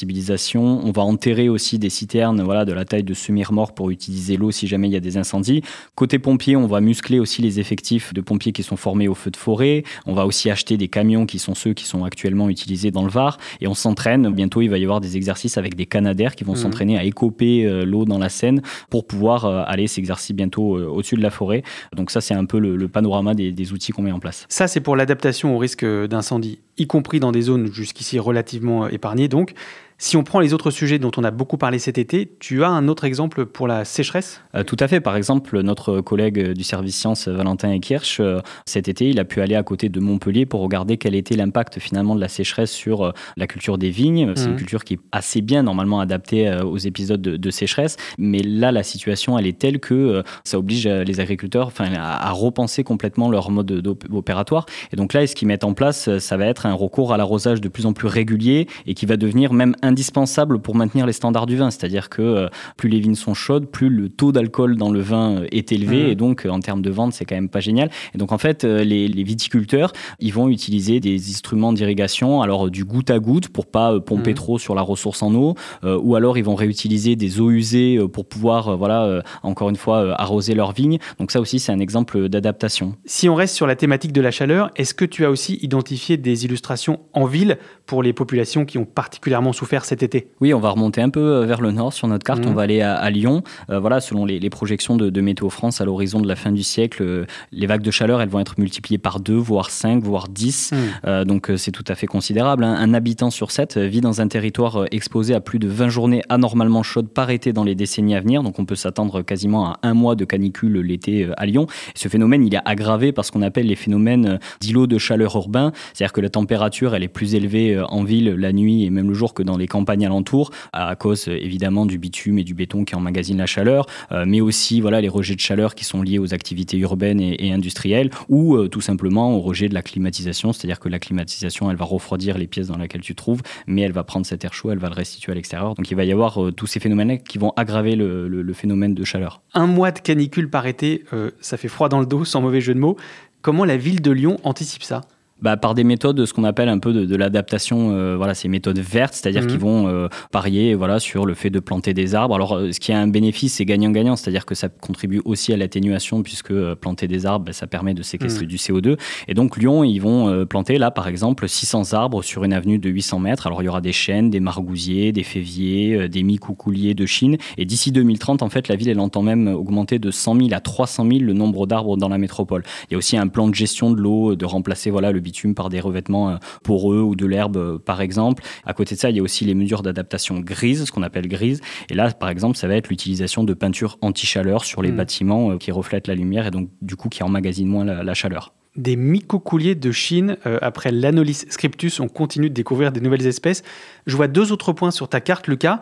On 0.56 0.92
va 0.92 1.02
enterrer 1.02 1.50
aussi 1.50 1.80
des 1.80 1.90
citernes 1.90 2.42
voilà, 2.42 2.66
de 2.66 2.74
la 2.74 2.86
taille 2.86 3.04
de 3.04 3.14
semi-remorque 3.14 3.76
pour 3.76 3.90
utiliser 3.90 4.38
l'eau 4.38 4.52
si 4.52 4.68
jamais 4.68 4.88
il 4.88 4.94
y 4.94 4.98
a 4.98 5.00
des 5.00 5.18
incendies. 5.18 5.62
Côté 5.96 6.20
pompiers, 6.20 6.56
on 6.56 6.68
va 6.68 6.82
muscler 6.82 7.20
aussi 7.20 7.42
les 7.42 7.60
effectifs 7.60 8.14
de 8.14 8.22
pompiers 8.22 8.52
qui 8.52 8.64
sont 8.64 8.78
formés 8.78 9.08
au 9.08 9.16
feu 9.16 9.32
de 9.32 9.38
forêt. 9.38 9.84
On 10.06 10.14
va 10.14 10.26
aussi 10.26 10.50
acheter 10.50 10.78
des 10.78 10.88
camions 10.88 11.26
qui 11.26 11.40
sont 11.40 11.56
ceux 11.56 11.74
qui 11.74 11.86
sont 11.86 12.04
actuellement 12.04 12.50
utilisés 12.50 12.92
dans 12.92 13.04
le 13.04 13.10
Var. 13.10 13.38
Et 13.62 13.68
on 13.68 13.74
s'entraîne. 13.74 14.30
Bientôt, 14.30 14.62
il 14.62 14.70
va 14.70 14.78
y 14.78 14.84
avoir 14.84 15.02
des 15.02 15.18
exercices 15.18 15.58
avec 15.58 15.76
des 15.76 15.86
canadaires 15.86 16.36
qui 16.36 16.44
vont 16.44 16.54
mmh. 16.54 16.58
s'entraîner 16.58 16.98
à 16.98 17.04
écoper 17.04 17.66
euh, 17.66 17.86
l'eau 17.86 18.06
dans 18.06 18.18
la 18.18 18.30
Seine 18.30 18.62
pour 18.90 19.06
pouvoir 19.06 19.46
euh, 19.46 19.64
aller 19.66 19.88
s'exercer 19.88 20.34
bientôt 20.34 20.78
euh, 20.78 20.88
au-dessus 20.88 21.16
de 21.16 21.22
la 21.22 21.32
forêt. 21.32 21.64
Donc 21.96 22.12
ça, 22.12 22.22
c'est 22.22 22.34
un 22.34 22.46
peu 22.46 22.60
le, 22.60 22.88
panorama 22.88 23.34
des, 23.34 23.52
des 23.52 23.74
outils 23.74 23.92
qu'on 23.92 24.02
met 24.02 24.12
en 24.12 24.20
place. 24.20 24.46
Ça, 24.50 24.68
c'est 24.68 24.80
pour 24.80 24.96
l'adaptation 24.96 25.56
au 25.56 25.58
risque 25.58 25.86
d'incendie, 25.86 26.60
y 26.78 26.88
compris 26.88 27.20
dans 27.20 27.32
des 27.32 27.44
zones 27.44 27.72
jusqu'ici 27.72 28.20
relativement 28.20 28.88
épargnées. 28.88 29.28
Donc, 29.28 29.54
Si 30.02 30.16
on 30.16 30.24
prend 30.24 30.40
les 30.40 30.54
autres 30.54 30.72
sujets 30.72 30.98
dont 30.98 31.12
on 31.18 31.26
a 31.26 31.32
beaucoup 31.32 31.58
parlé 31.58 31.78
cet 31.78 31.98
été, 31.98 32.32
tu 32.40 32.64
as 32.64 32.70
un 32.70 32.88
autre 32.88 33.04
exemple 33.04 33.46
pour 33.46 33.68
la 33.68 33.84
sécheresse? 33.84 34.40
Euh, 34.56 34.64
Tout 34.64 34.78
à 34.80 34.88
fait. 34.88 35.02
Par 35.02 35.18
exemple, 35.18 35.60
notre 35.60 36.00
collègue 36.00 36.54
du 36.54 36.64
service 36.64 36.96
sciences, 36.96 37.28
Valentin 37.28 37.70
Ekirch, 37.74 38.22
euh, 38.22 38.40
cet 38.66 38.88
été, 38.88 39.10
il 39.10 39.20
a 39.20 39.26
pu 39.26 39.42
aller 39.42 39.56
à 39.56 39.64
côté 39.64 39.90
de 39.90 40.00
Montpellier 40.00 40.46
pour 40.46 40.62
regarder 40.62 40.96
quel 40.96 41.16
était 41.16 41.36
l'impact 41.36 41.80
finalement 41.80 42.16
de 42.16 42.22
la 42.22 42.30
sécheresse 42.30 42.72
sur 42.72 43.08
euh, 43.08 43.12
la 43.36 43.46
culture 43.46 43.78
des 43.78 43.90
vignes. 43.90 44.32
C'est 44.38 44.46
une 44.46 44.54
mmh. 44.54 44.56
culture 44.56 44.86
qui 44.86 44.94
est 44.94 45.00
assez 45.12 45.42
bien 45.42 45.64
normalement 45.64 46.00
adaptée 46.00 46.50
aux 46.64 46.78
épisodes 46.78 47.22
de, 47.22 47.52
sécheresse. 47.52 47.98
Mais 48.18 48.40
là, 48.40 48.72
la 48.72 48.84
situation, 48.84 49.38
elle 49.38 49.48
est 49.48 49.60
telle 49.60 49.82
que 49.82 50.24
ça 50.46 50.58
oblige 50.58 50.88
les 50.88 51.20
agriculteurs 51.20 51.68
enfin, 51.68 51.92
à, 51.98 52.32
repenser 52.32 52.86
complètement 52.86 53.30
leur 53.30 53.52
mode 53.52 53.98
opératoire. 54.14 54.66
Et 54.94 54.96
donc 54.96 55.12
là, 55.12 55.28
ce 55.28 55.36
qu'ils 55.36 55.48
mettent 55.50 55.66
en 55.66 55.74
place, 55.74 56.18
ça 56.20 56.38
va 56.38 56.46
être 56.46 56.68
un 56.68 56.74
recours 56.74 57.12
à 57.12 57.18
l'arrosage 57.18 57.60
de 57.60 57.68
plus 57.68 57.86
en 57.86 57.92
plus 57.92 58.08
régulier 58.08 58.68
et 58.86 58.94
qui 58.94 59.06
va 59.06 59.18
devenir 59.18 59.52
même 59.52 59.76
un 59.82 59.89
indispensable 59.90 60.60
pour 60.60 60.76
maintenir 60.76 61.06
les 61.06 61.14
standards 61.14 61.46
du 61.46 61.58
vin. 61.58 61.72
C'est-à-dire 61.72 62.10
que 62.10 62.22
euh, 62.22 62.48
plus 62.78 62.90
les 62.90 63.00
vignes 63.00 63.16
sont 63.16 63.34
chaudes, 63.34 63.66
plus 63.68 63.90
le 63.90 64.10
taux 64.10 64.32
d'alcool 64.32 64.78
dans 64.78 64.92
le 64.92 65.02
vin 65.02 65.42
euh, 65.42 65.48
est 65.52 65.72
élevé. 65.72 66.04
Mmh. 66.04 66.10
Et 66.10 66.16
donc, 66.16 66.46
euh, 66.46 66.50
en 66.50 66.60
termes 66.60 66.82
de 66.82 66.90
vente, 66.90 67.14
c'est 67.14 67.26
quand 67.26 67.36
même 67.36 67.50
pas 67.50 67.60
génial. 67.60 67.90
Et 68.14 68.18
donc, 68.18 68.32
en 68.32 68.38
fait, 68.38 68.64
les, 68.64 69.10
viticulteurs, 69.24 69.92
ils 70.20 70.34
vont 70.34 70.48
utiliser 70.48 71.00
des 71.00 71.30
instruments 71.30 71.74
d'irrigation, 71.74 72.42
alors 72.42 72.70
du 72.70 72.86
goutte 72.86 73.12
à 73.12 73.20
goutte 73.20 73.50
pour 73.50 73.66
pas 73.66 74.00
pomper 74.00 74.32
mmh. 74.32 74.36
trop 74.36 74.60
sur 74.60 74.76
la 74.76 74.82
ressource 74.82 75.22
en 75.22 75.34
eau, 75.36 75.56
ou 75.84 76.16
alors 76.16 76.38
ils 76.38 76.44
vont 76.44 76.56
réutiliser 76.56 77.16
des 77.16 77.40
eaux 77.40 77.52
usées 77.52 78.00
pour 78.12 78.26
pouvoir, 78.26 78.78
voilà, 78.78 79.22
encore 79.44 79.70
une 79.70 79.76
fois, 79.76 80.16
arroser 80.20 80.56
leurs 80.56 80.72
vignes. 80.72 81.00
Donc 81.20 81.32
ça 81.32 81.42
aussi, 81.42 81.60
c'est 81.60 81.72
un 81.72 81.80
exemple 81.80 82.30
d'adaptation. 82.30 82.96
Si 83.06 83.28
on 83.28 83.36
reste 83.36 83.56
sur 83.56 83.68
la 83.68 83.76
thématique 83.76 84.14
de 84.14 84.22
la 84.22 84.32
chaleur, 84.32 84.72
est-ce 84.76 84.94
que 84.94 85.06
tu 85.06 85.26
as 85.26 85.30
aussi 85.30 85.60
identifié 85.62 86.18
des 86.18 86.46
illustrations 86.46 87.00
en 87.14 87.26
ville 87.26 87.58
pour 87.86 88.04
les 88.04 88.14
populations 88.14 88.66
qui 88.66 88.78
ont 88.78 88.86
particulièrement 88.86 89.54
souffert 89.54 89.79
cet 89.86 90.04
été 90.04 90.28
Oui, 90.42 90.54
on 90.54 90.60
va 90.60 90.70
remonter 90.70 91.02
un 91.02 91.10
peu 91.10 91.20
euh, 91.20 91.46
vers 91.46 91.62
le 91.62 91.72
nord 91.72 91.94
sur 91.94 92.08
notre 92.08 92.24
carte. 92.24 92.46
On 92.46 92.52
mmh. 92.52 92.56
va 92.56 92.62
aller 92.62 92.82
à, 92.82 93.10
Lyon. 93.10 93.44
Euh, 93.70 93.80
voilà, 93.80 94.00
selon 94.00 94.26
les, 94.26 94.50
projections 94.50 94.96
de, 94.96 95.22
Météo 95.22 95.50
France, 95.50 95.82
à 95.82 95.86
l'horizon 95.86 96.20
de 96.22 96.28
la 96.28 96.36
fin 96.36 96.52
du 96.52 96.64
siècle, 96.64 97.04
euh, 97.04 97.26
les 97.52 97.68
vagues 97.68 97.82
de 97.82 97.92
chaleur, 97.92 98.22
elles 98.22 98.30
vont 98.30 98.40
être 98.40 98.60
multipliées 98.60 98.98
par 98.98 99.20
2, 99.20 99.34
voire 99.36 99.70
5, 99.70 100.04
voire 100.04 100.28
10. 100.28 100.72
Mmh. 100.72 101.24
donc 101.26 101.52
c'est 101.58 101.72
tout 101.72 101.84
à 101.88 101.96
fait 101.96 102.08
considérable. 102.08 102.64
Hein. 102.64 102.76
Un 102.80 102.94
habitant 102.94 103.30
sur 103.30 103.52
7 103.52 103.78
vit 103.78 104.02
dans 104.02 104.22
un 104.22 104.28
territoire 104.28 104.86
exposé 104.92 105.34
à 105.34 105.42
plus 105.42 105.60
de 105.60 105.68
20 105.68 105.90
journées 105.90 106.22
anormalement 106.30 106.84
chaudes 106.84 107.10
par 107.10 107.30
été 107.30 107.54
dans 107.54 107.64
les 107.64 107.76
décennies 107.76 108.16
à 108.16 108.22
venir. 108.22 108.44
Donc 108.44 108.60
on 108.60 108.66
peut 108.66 108.76
s'attendre 108.76 109.22
quasiment 109.22 109.68
à 109.68 109.80
un 109.84 109.94
mois 109.94 110.16
de 110.16 110.26
canicule 110.26 110.80
l'été 110.80 111.30
à 111.38 111.46
Lyon. 111.46 111.68
ce 111.96 112.08
phénomène, 112.08 112.46
il 112.46 112.54
est 112.56 112.62
aggravé 112.66 113.12
par 113.12 113.26
ce 113.26 113.32
qu'on 113.32 113.42
appelle 113.42 113.68
les 113.68 113.76
phénomènes 113.76 114.40
d'îlots 114.60 114.88
de 114.88 114.98
chaleur 114.98 115.36
urbain. 115.36 115.72
C'est-à-dire 115.94 116.14
que 116.14 116.22
la 116.22 116.30
température, 116.30 116.96
elle 116.96 117.04
est 117.04 117.08
plus 117.08 117.36
élevée 117.36 117.80
en 117.90 118.04
ville 118.04 118.30
la 118.30 118.54
nuit 118.54 118.86
et 118.86 118.90
même 118.90 119.10
le 119.10 119.14
jour 119.14 119.34
que 119.34 119.44
dans 119.44 119.58
les 119.58 119.68
campagnes 119.70 120.06
alentours, 120.06 120.52
à 120.74 120.96
cause 120.96 121.30
évidemment 121.30 121.86
du 121.86 121.98
bitume 121.98 122.40
et 122.40 122.44
du 122.44 122.54
béton 122.54 122.84
qui 122.84 122.96
emmagasinent 122.96 123.38
la 123.38 123.46
chaleur, 123.46 123.86
euh, 124.12 124.26
mais 124.28 124.42
aussi 124.42 124.82
voilà 124.82 125.02
les 125.02 125.08
rejets 125.08 125.36
de 125.36 125.40
chaleur 125.40 125.76
qui 125.76 125.86
sont 125.86 126.02
liés 126.02 126.20
aux 126.20 126.34
activités 126.34 126.78
urbaines 126.78 127.22
et, 127.22 127.52
industrielles, 127.54 128.10
ou 128.28 128.56
euh, 128.56 128.68
tout 128.68 128.82
simplement 128.82 129.36
au 129.36 129.40
rejet 129.40 129.70
de 129.70 129.74
la 129.74 129.82
climatisation, 129.82 130.54
c'est-à-dire 130.54 130.80
que 130.80 130.90
la 130.90 131.00
climatisation, 131.00 131.72
elle 131.72 131.78
va 131.78 131.86
refroidir 131.86 132.38
les 132.38 132.48
pièces 132.48 132.68
dans 132.68 132.78
lesquelles 132.78 133.02
tu 133.02 133.16
trouves, 133.16 133.42
mais 133.68 133.82
elle 133.82 133.92
va 133.92 134.04
prendre 134.04 134.26
cet 134.26 134.44
air 134.44 134.54
chaud, 134.54 134.72
elle 134.72 134.80
va 134.80 134.90
le 134.90 134.96
restituer 134.96 135.32
à 135.32 135.36
l'extérieur. 135.36 135.76
Donc 135.76 135.90
il 135.90 135.96
va 135.96 136.04
y 136.04 136.12
avoir 136.12 136.44
euh, 136.44 136.52
tous 136.52 136.68
ces 136.68 136.80
phénomènes 136.80 137.20
qui 137.22 137.38
vont 137.38 137.54
aggraver 137.56 137.96
le, 137.96 138.54
phénomène 138.54 138.96
de 138.96 139.04
chaleur. 139.04 139.42
Un 139.54 139.68
mois 139.68 139.92
de 139.92 140.00
canicule 140.00 140.50
par 140.50 140.66
été, 140.66 141.04
ça 141.40 141.56
fait 141.56 141.68
froid 141.68 141.88
dans 141.88 142.00
le 142.00 142.06
dos, 142.06 142.26
sans 142.26 142.42
mauvais 142.42 142.62
jeu 142.62 142.74
de 142.74 142.80
mots. 142.80 142.98
Comment 143.42 143.64
la 143.64 143.78
ville 143.78 144.02
de 144.02 144.12
Lyon 144.12 144.38
anticipe 144.44 144.84
ça? 144.84 145.02
Bah, 145.42 145.58
par 145.58 145.74
des 145.74 145.84
méthodes, 145.84 146.26
ce 146.26 146.34
qu'on 146.34 146.44
appelle 146.44 146.70
un 146.70 146.80
peu 146.80 146.94
de, 146.94 147.06
de 147.06 147.16
l'adaptation, 147.16 147.92
euh, 147.92 148.16
voilà, 148.18 148.34
ces 148.34 148.48
méthodes 148.48 148.80
vertes, 148.80 149.14
c'est-à-dire 149.14 149.48
qu'ils 149.48 149.58
mhm. 149.58 149.62
vont 149.62 149.88
euh, 149.88 150.08
parier 150.32 150.76
voilà, 150.76 151.00
sur 151.00 151.26
le 151.26 151.34
fait 151.34 151.50
de 151.50 151.60
planter 151.60 151.94
des 151.94 152.16
arbres. 152.16 152.36
Alors, 152.36 152.56
euh, 152.56 152.72
ce 152.72 152.80
qui 152.80 152.92
a 152.92 153.00
un 153.00 153.08
bénéfice, 153.08 153.56
c'est 153.56 153.66
gagnant-gagnant, 153.66 154.16
c'est-à-dire 154.16 154.46
que 154.46 154.56
ça 154.56 154.70
contribue 154.70 155.22
aussi 155.26 155.54
à 155.54 155.58
l'atténuation, 155.58 156.24
puisque 156.24 156.54
planter 156.76 157.08
des 157.08 157.26
arbres, 157.26 157.46
bah, 157.46 157.54
ça 157.54 157.68
permet 157.68 157.94
de 157.94 158.04
séquestrer 158.04 158.44
mhm. 158.44 158.50
du 158.50 158.58
CO2. 158.58 158.98
Et 159.28 159.34
donc, 159.34 159.58
Lyon, 159.58 159.84
ils 159.84 160.00
vont 160.00 160.46
planter, 160.46 160.78
là, 160.78 160.92
par 160.92 161.08
exemple, 161.08 161.48
600 161.48 161.94
arbres 161.94 162.22
sur 162.24 162.44
une 162.44 162.54
avenue 162.54 162.80
de 162.80 162.90
800 162.90 163.20
mètres. 163.20 163.48
Alors, 163.48 163.62
il 163.62 163.66
y 163.66 163.70
aura 163.70 163.82
des 163.82 163.94
chênes, 163.94 164.30
des 164.30 164.40
margousiers, 164.40 165.12
des 165.12 165.24
féviers, 165.24 166.10
des 166.10 166.24
micoucouliers 166.24 166.94
de 166.94 167.06
Chine. 167.06 167.38
Et 167.58 167.66
d'ici 167.66 167.92
2030, 167.92 168.42
en 168.42 168.50
fait, 168.50 168.68
la 168.68 168.76
ville, 168.76 168.90
elle 168.90 169.00
entend 169.00 169.22
même 169.22 169.48
augmenter 169.48 170.00
de 170.00 170.12
100 170.12 170.36
000 170.36 170.48
à 170.52 170.60
300 170.60 171.08
000 171.10 171.24
le 171.24 171.34
nombre 171.34 171.68
d'arbres 171.68 171.98
dans 171.98 172.10
la 172.10 172.18
métropole. 172.18 172.64
Il 172.90 172.94
y 172.94 172.96
a 172.96 172.98
aussi 172.98 173.18
un 173.18 173.28
plan 173.28 173.48
de 173.48 173.56
gestion 173.56 173.92
de 173.92 174.00
l'eau, 174.00 174.36
de 174.36 174.46
remplacer 174.46 174.90
voilà, 174.90 175.12
le 175.12 175.20
bitume 175.30 175.54
par 175.54 175.70
des 175.70 175.80
revêtements 175.80 176.32
euh, 176.32 176.38
poreux 176.64 177.02
ou 177.02 177.16
de 177.16 177.26
l'herbe, 177.28 177.58
euh, 177.58 177.78
par 177.78 178.02
exemple. 178.02 178.44
À 178.66 178.74
côté 178.74 178.96
de 178.96 179.00
ça, 179.00 179.12
il 179.12 179.18
y 179.18 179.20
a 179.20 179.24
aussi 179.24 179.46
les 179.46 179.54
mesures 179.54 179.84
d'adaptation 179.84 180.40
grises, 180.40 180.86
ce 180.86 180.92
qu'on 180.92 181.04
appelle 181.04 181.28
grises. 181.28 181.62
Et 181.90 181.94
là, 181.94 182.12
par 182.12 182.30
exemple, 182.30 182.58
ça 182.58 182.68
va 182.68 182.76
être 182.76 182.90
l'utilisation 182.90 183.44
de 183.44 183.54
peinture 183.54 184.00
anti-chaleur 184.02 184.66
sur 184.66 184.82
les 184.82 184.92
mmh. 184.92 184.98
bâtiments 184.98 185.52
euh, 185.52 185.58
qui 185.58 185.72
reflètent 185.72 186.08
la 186.08 186.16
lumière 186.16 186.48
et 186.48 186.52
donc, 186.52 186.70
du 186.82 186.96
coup, 186.96 187.10
qui 187.10 187.22
emmagasinent 187.22 187.68
moins 187.68 187.86
la, 187.86 188.14
chaleur 188.14 188.54
des 188.76 188.96
mycocouliers 188.96 189.76
de 189.76 189.92
Chine. 189.92 190.38
après 190.62 190.92
l'Anolis 190.92 191.46
scriptus, 191.50 192.00
on 192.00 192.08
continue 192.08 192.50
de 192.50 192.54
découvrir 192.54 192.92
des 192.92 193.02
nouvelles 193.02 193.28
espèces. 193.28 193.64
Je 194.06 194.16
vois 194.16 194.28
deux 194.28 194.52
autres 194.52 194.74
points 194.74 194.92
sur 194.92 195.10
ta 195.10 195.22
carte, 195.22 195.48
Lucas. 195.48 195.80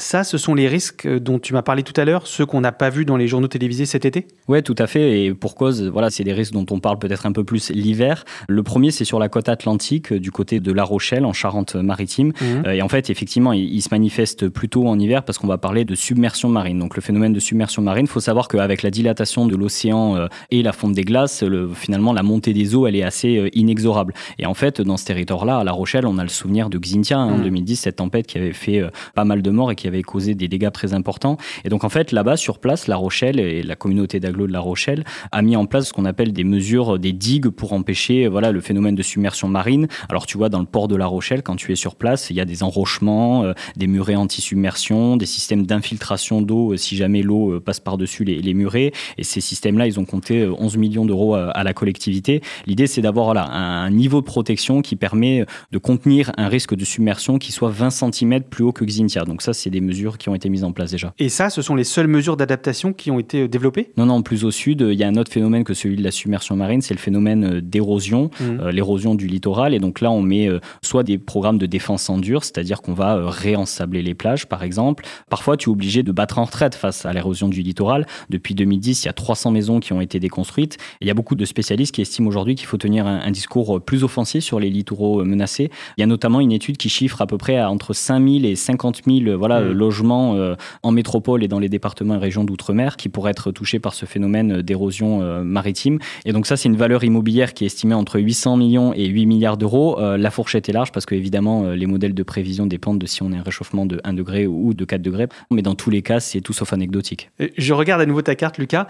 Ça, 0.00 0.24
ce 0.24 0.38
sont 0.38 0.54
les 0.54 0.66
risques 0.66 1.06
dont 1.06 1.38
tu 1.38 1.52
m'as 1.52 1.60
parlé 1.60 1.82
tout 1.82 1.92
à 2.00 2.06
l'heure, 2.06 2.26
ceux 2.26 2.46
qu'on 2.46 2.62
n'a 2.62 2.72
pas 2.72 2.88
vus 2.88 3.04
dans 3.04 3.18
les 3.18 3.28
journaux 3.28 3.48
télévisés 3.48 3.84
cet 3.84 4.06
été? 4.06 4.26
Oui, 4.48 4.62
tout 4.62 4.74
à 4.78 4.86
fait. 4.86 5.24
Et 5.24 5.34
pour 5.34 5.54
cause, 5.54 5.82
voilà, 5.82 6.08
c'est 6.08 6.24
des 6.24 6.32
risques 6.32 6.54
dont 6.54 6.64
on 6.70 6.80
parle 6.80 6.98
peut-être 6.98 7.26
un 7.26 7.32
peu 7.32 7.44
plus 7.44 7.70
l'hiver. 7.70 8.24
Le 8.48 8.62
premier, 8.62 8.92
c'est 8.92 9.04
sur 9.04 9.18
la 9.18 9.28
côte 9.28 9.50
atlantique, 9.50 10.14
du 10.14 10.30
côté 10.30 10.58
de 10.58 10.72
La 10.72 10.84
Rochelle, 10.84 11.26
en 11.26 11.34
Charente-Maritime. 11.34 12.28
Mmh. 12.28 12.44
Euh, 12.66 12.72
et 12.72 12.80
en 12.80 12.88
fait, 12.88 13.10
effectivement, 13.10 13.52
il, 13.52 13.82
se 13.82 13.88
manifeste 13.90 14.48
plutôt 14.48 14.88
en 14.88 14.98
hiver 14.98 15.22
parce 15.22 15.36
qu'on 15.36 15.46
va 15.46 15.58
parler 15.58 15.84
de 15.84 15.94
submersion 15.94 16.48
marine. 16.48 16.78
Donc, 16.78 16.96
le 16.96 17.02
phénomène 17.02 17.34
de 17.34 17.40
submersion 17.40 17.82
marine, 17.82 18.06
il 18.06 18.10
faut 18.10 18.20
savoir 18.20 18.48
qu'avec 18.48 18.82
la 18.82 18.90
dilatation 18.90 19.44
de 19.44 19.54
l'océan 19.54 20.16
euh, 20.16 20.28
et 20.50 20.62
la 20.62 20.72
fonte 20.72 20.94
des 20.94 21.04
glaces, 21.04 21.44
finalement, 21.74 22.14
la 22.14 22.22
montée 22.22 22.54
des 22.54 22.74
eaux, 22.74 22.86
elle 22.86 22.96
est 22.96 23.02
assez 23.02 23.36
euh, 23.36 23.50
inexorable. 23.52 24.14
Et 24.38 24.46
en 24.46 24.54
fait, 24.54 24.80
dans 24.80 24.96
ce 24.96 25.04
territoire-là, 25.04 25.58
à 25.58 25.64
La 25.64 25.72
Rochelle, 25.72 26.06
on 26.06 26.16
a 26.16 26.22
le 26.22 26.30
souvenir 26.30 26.70
de 26.70 26.78
Xintia, 26.78 27.18
hein, 27.18 27.34
en 27.34 27.38
2010, 27.38 27.72
mmh. 27.72 27.76
cette 27.76 27.96
tempête 27.96 28.26
qui 28.26 28.38
avait 28.38 28.54
fait 28.54 28.82
pas 29.14 29.26
mal 29.26 29.42
de 29.42 29.50
morts 29.50 29.70
et 29.70 29.76
qui 29.76 29.89
avait 29.90 30.02
causé 30.02 30.34
des 30.34 30.48
dégâts 30.48 30.72
très 30.72 30.94
importants. 30.94 31.36
Et 31.64 31.68
donc 31.68 31.84
en 31.84 31.88
fait, 31.88 32.12
là-bas, 32.12 32.36
sur 32.36 32.58
place, 32.58 32.86
La 32.88 32.96
Rochelle 32.96 33.38
et 33.38 33.62
la 33.62 33.76
communauté 33.76 34.20
d'agglo 34.20 34.46
de 34.46 34.52
La 34.52 34.60
Rochelle 34.60 35.04
a 35.32 35.42
mis 35.42 35.56
en 35.56 35.66
place 35.66 35.88
ce 35.88 35.92
qu'on 35.92 36.04
appelle 36.04 36.32
des 36.32 36.44
mesures, 36.44 36.98
des 36.98 37.12
digues 37.12 37.48
pour 37.48 37.72
empêcher 37.72 38.28
voilà, 38.28 38.52
le 38.52 38.60
phénomène 38.60 38.94
de 38.94 39.02
submersion 39.02 39.48
marine. 39.48 39.88
Alors 40.08 40.26
tu 40.26 40.38
vois, 40.38 40.48
dans 40.48 40.60
le 40.60 40.66
port 40.66 40.88
de 40.88 40.96
La 40.96 41.06
Rochelle, 41.06 41.42
quand 41.42 41.56
tu 41.56 41.72
es 41.72 41.76
sur 41.76 41.96
place, 41.96 42.30
il 42.30 42.36
y 42.36 42.40
a 42.40 42.44
des 42.44 42.62
enrochements, 42.62 43.44
euh, 43.44 43.52
des 43.76 43.86
murets 43.86 44.16
anti-submersion, 44.16 45.16
des 45.16 45.26
systèmes 45.26 45.66
d'infiltration 45.66 46.42
d'eau 46.42 46.72
euh, 46.72 46.76
si 46.76 46.96
jamais 46.96 47.22
l'eau 47.22 47.54
euh, 47.54 47.60
passe 47.60 47.80
par-dessus 47.80 48.24
les, 48.24 48.40
les, 48.40 48.54
murets. 48.54 48.92
Et 49.18 49.24
ces 49.24 49.40
systèmes-là, 49.40 49.86
ils 49.86 49.98
ont 49.98 50.04
compté 50.04 50.46
11 50.46 50.76
millions 50.76 51.04
d'euros 51.04 51.34
à, 51.34 51.62
la 51.62 51.72
collectivité. 51.72 52.42
L'idée, 52.66 52.86
c'est 52.86 53.00
d'avoir 53.00 53.26
voilà, 53.26 53.46
un, 53.50 53.90
niveau 53.90 54.20
de 54.20 54.26
protection 54.26 54.82
qui 54.82 54.96
permet 54.96 55.44
de 55.72 55.78
contenir 55.78 56.32
un 56.36 56.48
risque 56.48 56.74
de 56.74 56.84
submersion 56.84 57.38
qui 57.38 57.52
soit 57.52 57.70
20 57.70 57.90
cm 57.90 58.42
plus 58.42 58.64
haut 58.64 58.72
que 58.72 58.84
Xintia. 58.84 59.24
Donc 59.24 59.42
ça, 59.42 59.52
c'est 59.52 59.69
des 59.70 59.80
mesures 59.80 60.18
qui 60.18 60.28
ont 60.28 60.34
été 60.34 60.48
mises 60.48 60.64
en 60.64 60.72
place 60.72 60.90
déjà. 60.90 61.14
Et 61.18 61.28
ça, 61.28 61.50
ce 61.50 61.62
sont 61.62 61.74
les 61.74 61.84
seules 61.84 62.06
mesures 62.06 62.36
d'adaptation 62.36 62.92
qui 62.92 63.10
ont 63.10 63.18
été 63.18 63.42
euh, 63.42 63.48
développées? 63.48 63.90
Non, 63.96 64.06
non, 64.06 64.22
plus 64.22 64.44
au 64.44 64.50
sud, 64.50 64.86
il 64.88 64.98
y 64.98 65.04
a 65.04 65.08
un 65.08 65.16
autre 65.16 65.32
phénomène 65.32 65.64
que 65.64 65.74
celui 65.74 65.96
de 65.96 66.02
la 66.02 66.10
submersion 66.10 66.56
marine, 66.56 66.82
c'est 66.82 66.94
le 66.94 67.00
phénomène 67.00 67.44
euh, 67.44 67.60
d'érosion, 67.60 68.30
mmh. 68.40 68.44
euh, 68.44 68.72
l'érosion 68.72 69.14
du 69.14 69.26
littoral. 69.26 69.74
Et 69.74 69.78
donc 69.78 70.00
là, 70.00 70.10
on 70.10 70.22
met 70.22 70.48
soit 70.82 71.02
des 71.02 71.18
programmes 71.18 71.58
de 71.58 71.66
défense 71.66 72.08
en 72.10 72.18
dur, 72.18 72.44
c'est-à-dire 72.44 72.82
qu'on 72.82 72.94
va 72.94 73.30
réensabler 73.30 74.02
les 74.02 74.14
plages, 74.14 74.46
par 74.46 74.62
exemple. 74.62 75.04
Parfois, 75.28 75.56
tu 75.56 75.68
es 75.68 75.72
obligé 75.72 76.02
de 76.02 76.12
battre 76.12 76.38
en 76.38 76.44
retraite 76.44 76.74
face 76.74 77.06
à 77.06 77.12
l'érosion 77.12 77.48
du 77.48 77.62
littoral. 77.62 78.06
Depuis 78.28 78.54
2010, 78.54 79.04
il 79.04 79.06
y 79.06 79.08
a 79.08 79.12
300 79.12 79.50
maisons 79.50 79.80
qui 79.80 79.92
ont 79.92 80.00
été 80.00 80.18
déconstruites. 80.20 80.78
il 81.00 81.06
y 81.06 81.10
a 81.10 81.14
beaucoup 81.14 81.34
de 81.34 81.44
spécialistes 81.44 81.94
qui 81.94 82.02
estiment 82.02 82.28
aujourd'hui 82.28 82.54
qu'il 82.54 82.66
faut 82.66 82.76
tenir 82.76 83.06
un, 83.06 83.20
un, 83.20 83.30
discours 83.30 83.80
plus 83.80 84.04
offensif 84.04 84.42
sur 84.42 84.60
les 84.60 84.70
littoraux 84.70 85.24
menacés. 85.24 85.70
Il 85.96 86.00
y 86.00 86.04
a 86.04 86.06
notamment 86.06 86.40
une 86.40 86.52
étude 86.52 86.76
qui 86.76 86.88
chiffre 86.88 87.22
à 87.22 87.26
peu 87.26 87.38
près 87.38 87.56
à 87.56 87.70
entre 87.70 87.92
5000 87.92 88.44
et 88.44 88.56
50 88.56 89.02
000 89.06 89.36
voilà, 89.38 89.59
mmh. 89.64 89.72
logements 89.72 90.34
euh, 90.36 90.54
en 90.82 90.92
métropole 90.92 91.42
et 91.44 91.48
dans 91.48 91.58
les 91.58 91.68
départements 91.68 92.14
et 92.14 92.18
régions 92.18 92.44
d'outre-mer 92.44 92.96
qui 92.96 93.08
pourraient 93.08 93.30
être 93.30 93.50
touchés 93.50 93.78
par 93.78 93.94
ce 93.94 94.06
phénomène 94.06 94.62
d'érosion 94.62 95.22
euh, 95.22 95.42
maritime. 95.42 95.98
Et 96.24 96.32
donc 96.32 96.46
ça, 96.46 96.56
c'est 96.56 96.68
une 96.68 96.76
valeur 96.76 97.04
immobilière 97.04 97.54
qui 97.54 97.64
est 97.64 97.66
estimée 97.66 97.94
entre 97.94 98.20
800 98.20 98.56
millions 98.56 98.92
et 98.94 99.06
8 99.06 99.26
milliards 99.26 99.56
d'euros. 99.56 99.98
Euh, 100.00 100.16
la 100.16 100.30
fourchette 100.30 100.68
est 100.68 100.72
large 100.72 100.92
parce 100.92 101.06
que 101.06 101.14
évidemment, 101.14 101.70
les 101.70 101.86
modèles 101.86 102.14
de 102.14 102.22
prévision 102.22 102.66
dépendent 102.66 102.98
de 102.98 103.06
si 103.06 103.22
on 103.22 103.32
a 103.32 103.36
un 103.36 103.42
réchauffement 103.42 103.86
de 103.86 104.00
1 104.04 104.12
degré 104.14 104.46
ou 104.46 104.74
de 104.74 104.84
4 104.84 105.02
degrés. 105.02 105.28
Mais 105.50 105.62
dans 105.62 105.74
tous 105.74 105.90
les 105.90 106.02
cas, 106.02 106.20
c'est 106.20 106.40
tout 106.40 106.52
sauf 106.52 106.72
anecdotique. 106.72 107.30
Je 107.56 107.72
regarde 107.72 108.00
à 108.00 108.06
nouveau 108.06 108.22
ta 108.22 108.34
carte, 108.34 108.58
Lucas. 108.58 108.86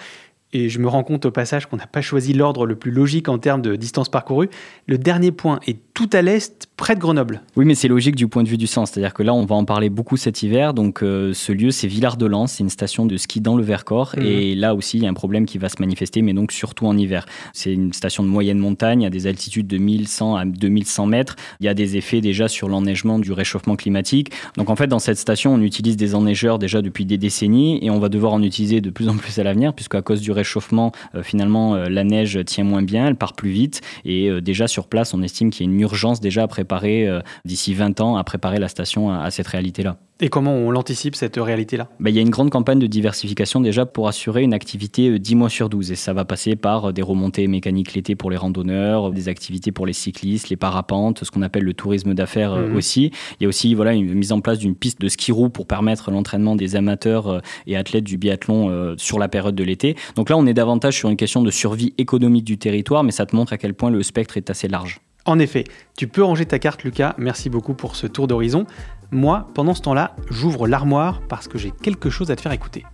Et 0.53 0.69
je 0.69 0.79
me 0.79 0.89
rends 0.89 1.05
compte 1.05 1.27
au 1.27 1.31
passage 1.31 1.67
qu'on 1.67 1.77
n'a 1.77 1.87
pas 1.87 2.01
choisi 2.01 2.33
l'ordre 2.33 2.67
le 2.67 2.75
plus 2.75 2.91
logique 2.91 3.29
en 3.29 3.39
termes 3.39 3.63
de 3.63 3.77
distance 3.77 4.09
parcourue. 4.09 4.51
Le 4.87 4.99
dernier 4.99 5.33
point 5.33 5.61
est 5.67 5.79
tout 5.95 6.11
à 6.13 6.23
l'est, 6.23 6.67
près 6.77 6.95
de 6.95 7.01
Grenoble. 7.01 7.43
Oui, 7.57 7.65
mais 7.65 7.75
c'est 7.75 7.89
logique 7.89 8.17
du 8.17 8.27
point 8.27 8.43
de 8.43 8.49
vue 8.49 8.57
du 8.57 8.67
sens. 8.67 8.91
C'est-à-dire 8.91 9.15
que 9.15 9.23
là, 9.23 9.35
on 9.35 9.45
va 9.45 9.55
en 9.55 9.65
parler 9.65 9.91
beaucoup 9.91 10.17
cet 10.17 10.43
hiver. 10.43 10.75
Donc, 10.75 11.03
euh, 11.03 11.33
ce 11.35 11.53
lieu, 11.53 11.71
c'est 11.71 11.87
Villard-de-Lans. 11.87 12.47
C'est 12.47 12.63
une 12.63 12.71
station 12.71 13.07
de 13.07 13.17
ski 13.17 13.41
dans 13.41 13.55
le 13.55 13.63
Vercors. 13.63 14.15
Mhm. 14.17 14.25
Et 14.25 14.55
là 14.55 14.75
aussi, 14.75 14.97
il 14.97 15.05
y 15.05 15.07
a 15.07 15.11
un 15.11 15.15
problème 15.15 15.47
qui 15.47 15.59
va 15.59 15.69
se 15.69 15.77
manifester, 15.79 16.23
mais 16.23 16.33
donc 16.33 16.53
surtout 16.53 16.87
en 16.87 16.97
hiver. 16.97 17.27
C'est 17.53 17.73
une 17.73 17.93
station 17.93 18.23
de 18.23 18.29
moyenne 18.29 18.59
montagne, 18.59 19.07
à 19.07 19.11
des 19.11 19.27
altitudes 19.27 19.67
de 19.67 19.79
1100 19.79 20.37
à 20.37 20.45
2100 20.45 21.07
mètres. 21.07 21.37
Il 21.61 21.67
y 21.67 21.69
a 21.69 21.75
des 21.75 21.97
effets 21.97 22.21
déjà 22.21 22.49
sur 22.49 22.69
l'enneigement 22.69 23.19
du 23.19 23.33
réchauffement 23.33 23.77
climatique. 23.77 24.33
Donc, 24.57 24.71
en 24.71 24.77
fait, 24.77 24.87
dans 24.87 24.99
cette 24.99 25.19
station, 25.19 25.55
on 25.55 25.61
utilise 25.61 25.97
des 25.97 26.15
enneigeurs 26.15 26.59
déjà 26.59 26.83
depuis 26.83 27.05
des 27.05 27.19
décennies 27.19 27.79
et 27.85 27.91
on 27.91 27.99
va 27.99 28.09
devoir 28.09 28.33
en 28.33 28.43
utiliser 28.43 28.81
de 28.81 28.91
plus 28.91 29.09
en 29.09 29.17
plus 29.17 29.39
à 29.39 29.45
l'avenir, 29.45 29.75
puisque 29.75 29.95
à 29.95 30.03
cause 30.03 30.23
du 30.23 30.33
réchauffement, 30.41 30.93
euh, 31.15 31.23
finalement, 31.23 31.75
euh, 31.75 31.89
la 31.89 32.05
neige 32.05 32.39
tient 32.47 32.65
moins 32.65 32.83
bien, 32.83 33.07
elle 33.07 33.17
part 33.17 33.35
plus 33.35 33.51
vite. 33.51 33.81
Et 34.05 34.29
euh, 34.29 34.41
déjà 34.41 34.67
sur 34.69 34.89
place, 34.89 35.15
on 35.15 35.23
estime 35.23 35.51
qu'il 35.51 35.67
y 35.67 35.69
a 35.69 35.73
une 35.73 35.81
urgence 35.81 36.21
déjà 36.21 36.43
à 36.43 36.49
préparer, 36.49 37.09
d'ici 37.45 37.75
20 37.75 38.01
ans, 38.01 38.17
à 38.17 38.25
préparer 38.25 38.59
la 38.59 38.69
station 38.69 39.11
à, 39.11 39.23
à 39.23 39.31
cette 39.31 39.47
réalité-là. 39.47 39.97
Et 40.23 40.29
comment 40.29 40.55
on 40.55 40.71
l'anticipe, 40.71 41.17
cette 41.17 41.37
réalité-là? 41.37 41.89
Ben, 41.99 42.11
il 42.11 42.17
y 42.17 42.19
a 42.19 42.23
une 42.23 42.31
grande 42.31 42.51
campagne 42.51 42.79
de 42.79 42.87
diversification 42.87 43.61
déjà 43.61 43.87
pour 43.87 44.07
assurer 44.07 44.43
une 44.43 44.53
activité 44.53 45.09
euh, 45.09 45.19
10 45.19 45.35
mois 45.35 45.49
sur 45.49 45.69
12. 45.71 45.93
Et 45.93 45.95
ça 45.97 46.13
va 46.13 46.25
passer 46.27 46.57
par 46.57 46.87
euh, 46.91 46.93
des 46.93 47.03
remontées 47.03 47.47
mécaniques 47.47 47.95
l'été 47.95 48.17
pour 48.17 48.31
les 48.31 48.37
randonneurs, 48.37 49.13
des 49.13 49.29
activités 49.29 49.73
pour 49.73 49.87
les 49.87 49.93
cyclistes, 49.95 50.51
les 50.51 50.57
parapentes, 50.57 51.25
ce 51.25 51.31
qu'on 51.31 51.43
appelle 51.43 51.65
le 51.65 51.73
tourisme 51.75 52.13
d'affaires 52.15 52.53
euh, 52.53 52.69
Mhm. 52.69 52.77
aussi. 52.77 53.13
Il 53.41 53.45
y 53.45 53.47
a 53.47 53.49
aussi 53.49 53.75
voilà, 53.75 53.95
une 53.95 54.13
mise 54.15 54.33
en 54.33 54.41
place 54.41 54.59
d'une 54.59 54.75
piste 54.75 55.01
de 55.01 55.09
ski 55.09 55.33
roue 55.33 55.49
pour 55.49 55.67
permettre 55.67 56.11
l'entraînement 56.11 56.55
des 56.55 56.77
amateurs 56.77 57.27
euh, 57.29 57.41
et 57.67 57.77
athlètes 57.77 58.05
du 58.05 58.19
biathlon 58.19 58.69
euh, 58.69 58.95
sur 58.99 59.19
la 59.19 59.29
période 59.29 59.55
de 59.55 59.65
l'été. 59.65 59.97
Donc 60.17 60.29
là, 60.29 60.37
on 60.37 60.47
est 60.47 60.55
davantage 60.55 60.97
sur 60.99 61.09
une 61.09 61.17
question 61.17 61.43
de 61.43 61.51
survie 61.51 61.95
économique 61.97 62.45
du 62.45 62.59
territoire, 62.59 63.05
mais 63.05 63.13
ça 63.13 63.25
te 63.25 63.35
montre 63.35 63.55
à 63.55 63.59
quel 63.59 63.73
point 63.73 63.91
le 63.91 64.03
spectre 64.03 64.37
est 64.37 64.51
assez 64.51 64.69
large. 64.69 65.01
En 65.27 65.39
effet, 65.39 65.65
tu 65.97 66.09
peux 66.09 66.23
ranger 66.23 66.47
ta 66.47 66.59
carte, 66.59 66.83
Lucas. 66.83 67.15
Merci 67.19 67.51
beaucoup 67.51 67.75
pour 67.75 67.97
ce 67.97 68.07
tour 68.07 68.27
d'horizon. 68.27 68.67
Moi, 69.11 69.47
pendant 69.55 69.75
ce 69.75 69.83
temps-là, 69.83 70.15
j'ouvre 70.31 70.67
l'armoire 70.67 71.21
parce 71.29 71.49
que 71.49 71.59
j'ai 71.59 71.73
quelque 71.83 72.11
chose 72.11 72.31
à 72.31 72.37
te 72.37 72.41
faire 72.41 72.53
écouter. 72.53 72.85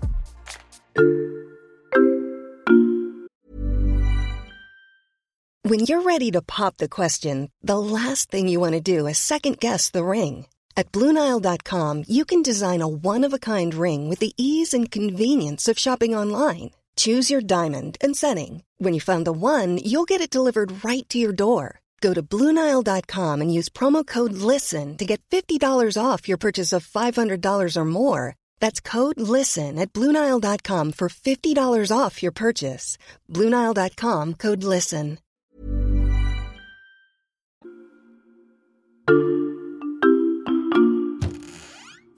When 5.69 5.81
you're 5.81 6.03
ready 6.03 6.31
to 6.31 6.41
pop 6.41 6.77
the 6.77 6.89
question, 6.89 7.51
the 7.61 7.77
last 7.77 8.31
thing 8.31 8.47
you 8.47 8.61
want 8.61 8.75
to 8.75 8.81
do 8.81 9.09
is 9.09 9.19
second 9.19 9.59
guess 9.59 9.91
the 9.91 10.05
ring. 10.05 10.47
At 10.77 10.93
Bluenile.com, 10.93 12.05
you 12.07 12.25
can 12.25 12.41
design 12.41 12.83
a 12.83 12.87
one 12.87 13.25
of 13.25 13.33
a 13.33 13.39
kind 13.39 13.75
ring 13.75 14.09
with 14.09 14.21
the 14.21 14.33
ease 14.37 14.73
and 14.73 14.91
convenience 14.91 15.67
of 15.67 15.77
shopping 15.79 16.15
online. 16.15 16.71
Choose 16.97 17.31
your 17.31 17.41
diamond 17.41 17.99
and 18.01 18.17
setting. 18.17 18.63
When 18.79 18.95
you 18.95 19.01
find 19.01 19.27
the 19.27 19.33
one, 19.33 19.79
you'll 19.79 20.05
get 20.05 20.21
it 20.21 20.31
delivered 20.31 20.85
right 20.85 21.07
to 21.09 21.19
your 21.19 21.33
door. 21.33 21.81
Go 22.01 22.15
to 22.15 22.23
Bluenile.com 22.23 23.41
and 23.41 23.53
use 23.53 23.69
promo 23.69 24.07
code 24.07 24.33
LISTEN 24.33 24.97
to 24.99 25.05
get 25.05 25.21
$50 25.31 25.61
off 25.99 26.29
your 26.29 26.39
purchase 26.39 26.73
of 26.73 26.87
$500 26.87 27.77
or 27.77 27.85
more. 27.85 28.37
That's 28.61 28.81
code 28.81 29.19
LISTEN 29.19 29.79
at 29.79 29.93
Bluenile.com 29.93 30.93
for 30.93 31.09
$50 31.09 31.93
off 31.97 32.23
your 32.23 32.33
purchase. 32.33 32.99
Bluenile.com 33.33 34.35
code 34.35 34.63
LISTEN. 34.63 35.19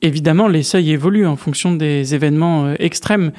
Évidemment, 0.00 0.46
les 0.46 0.62
seuils 0.62 0.92
évoluent 0.92 1.26
en 1.26 1.36
fonction 1.36 1.74
des 1.74 2.14
événements 2.14 2.66
euh, 2.66 2.74
extrêmes, 2.78 3.32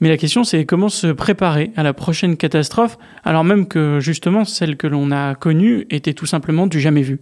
mais 0.00 0.08
la 0.08 0.16
question 0.16 0.44
c'est 0.44 0.64
comment 0.64 0.88
se 0.88 1.08
préparer 1.08 1.72
à 1.76 1.82
la 1.82 1.92
prochaine 1.92 2.36
catastrophe, 2.36 2.98
alors 3.24 3.44
même 3.44 3.66
que 3.66 4.00
justement 4.00 4.44
celle 4.44 4.76
que 4.76 4.86
l'on 4.86 5.10
a 5.10 5.34
connue 5.34 5.86
était 5.90 6.14
tout 6.14 6.26
simplement 6.26 6.66
du 6.66 6.80
jamais 6.80 7.02
vu. 7.02 7.20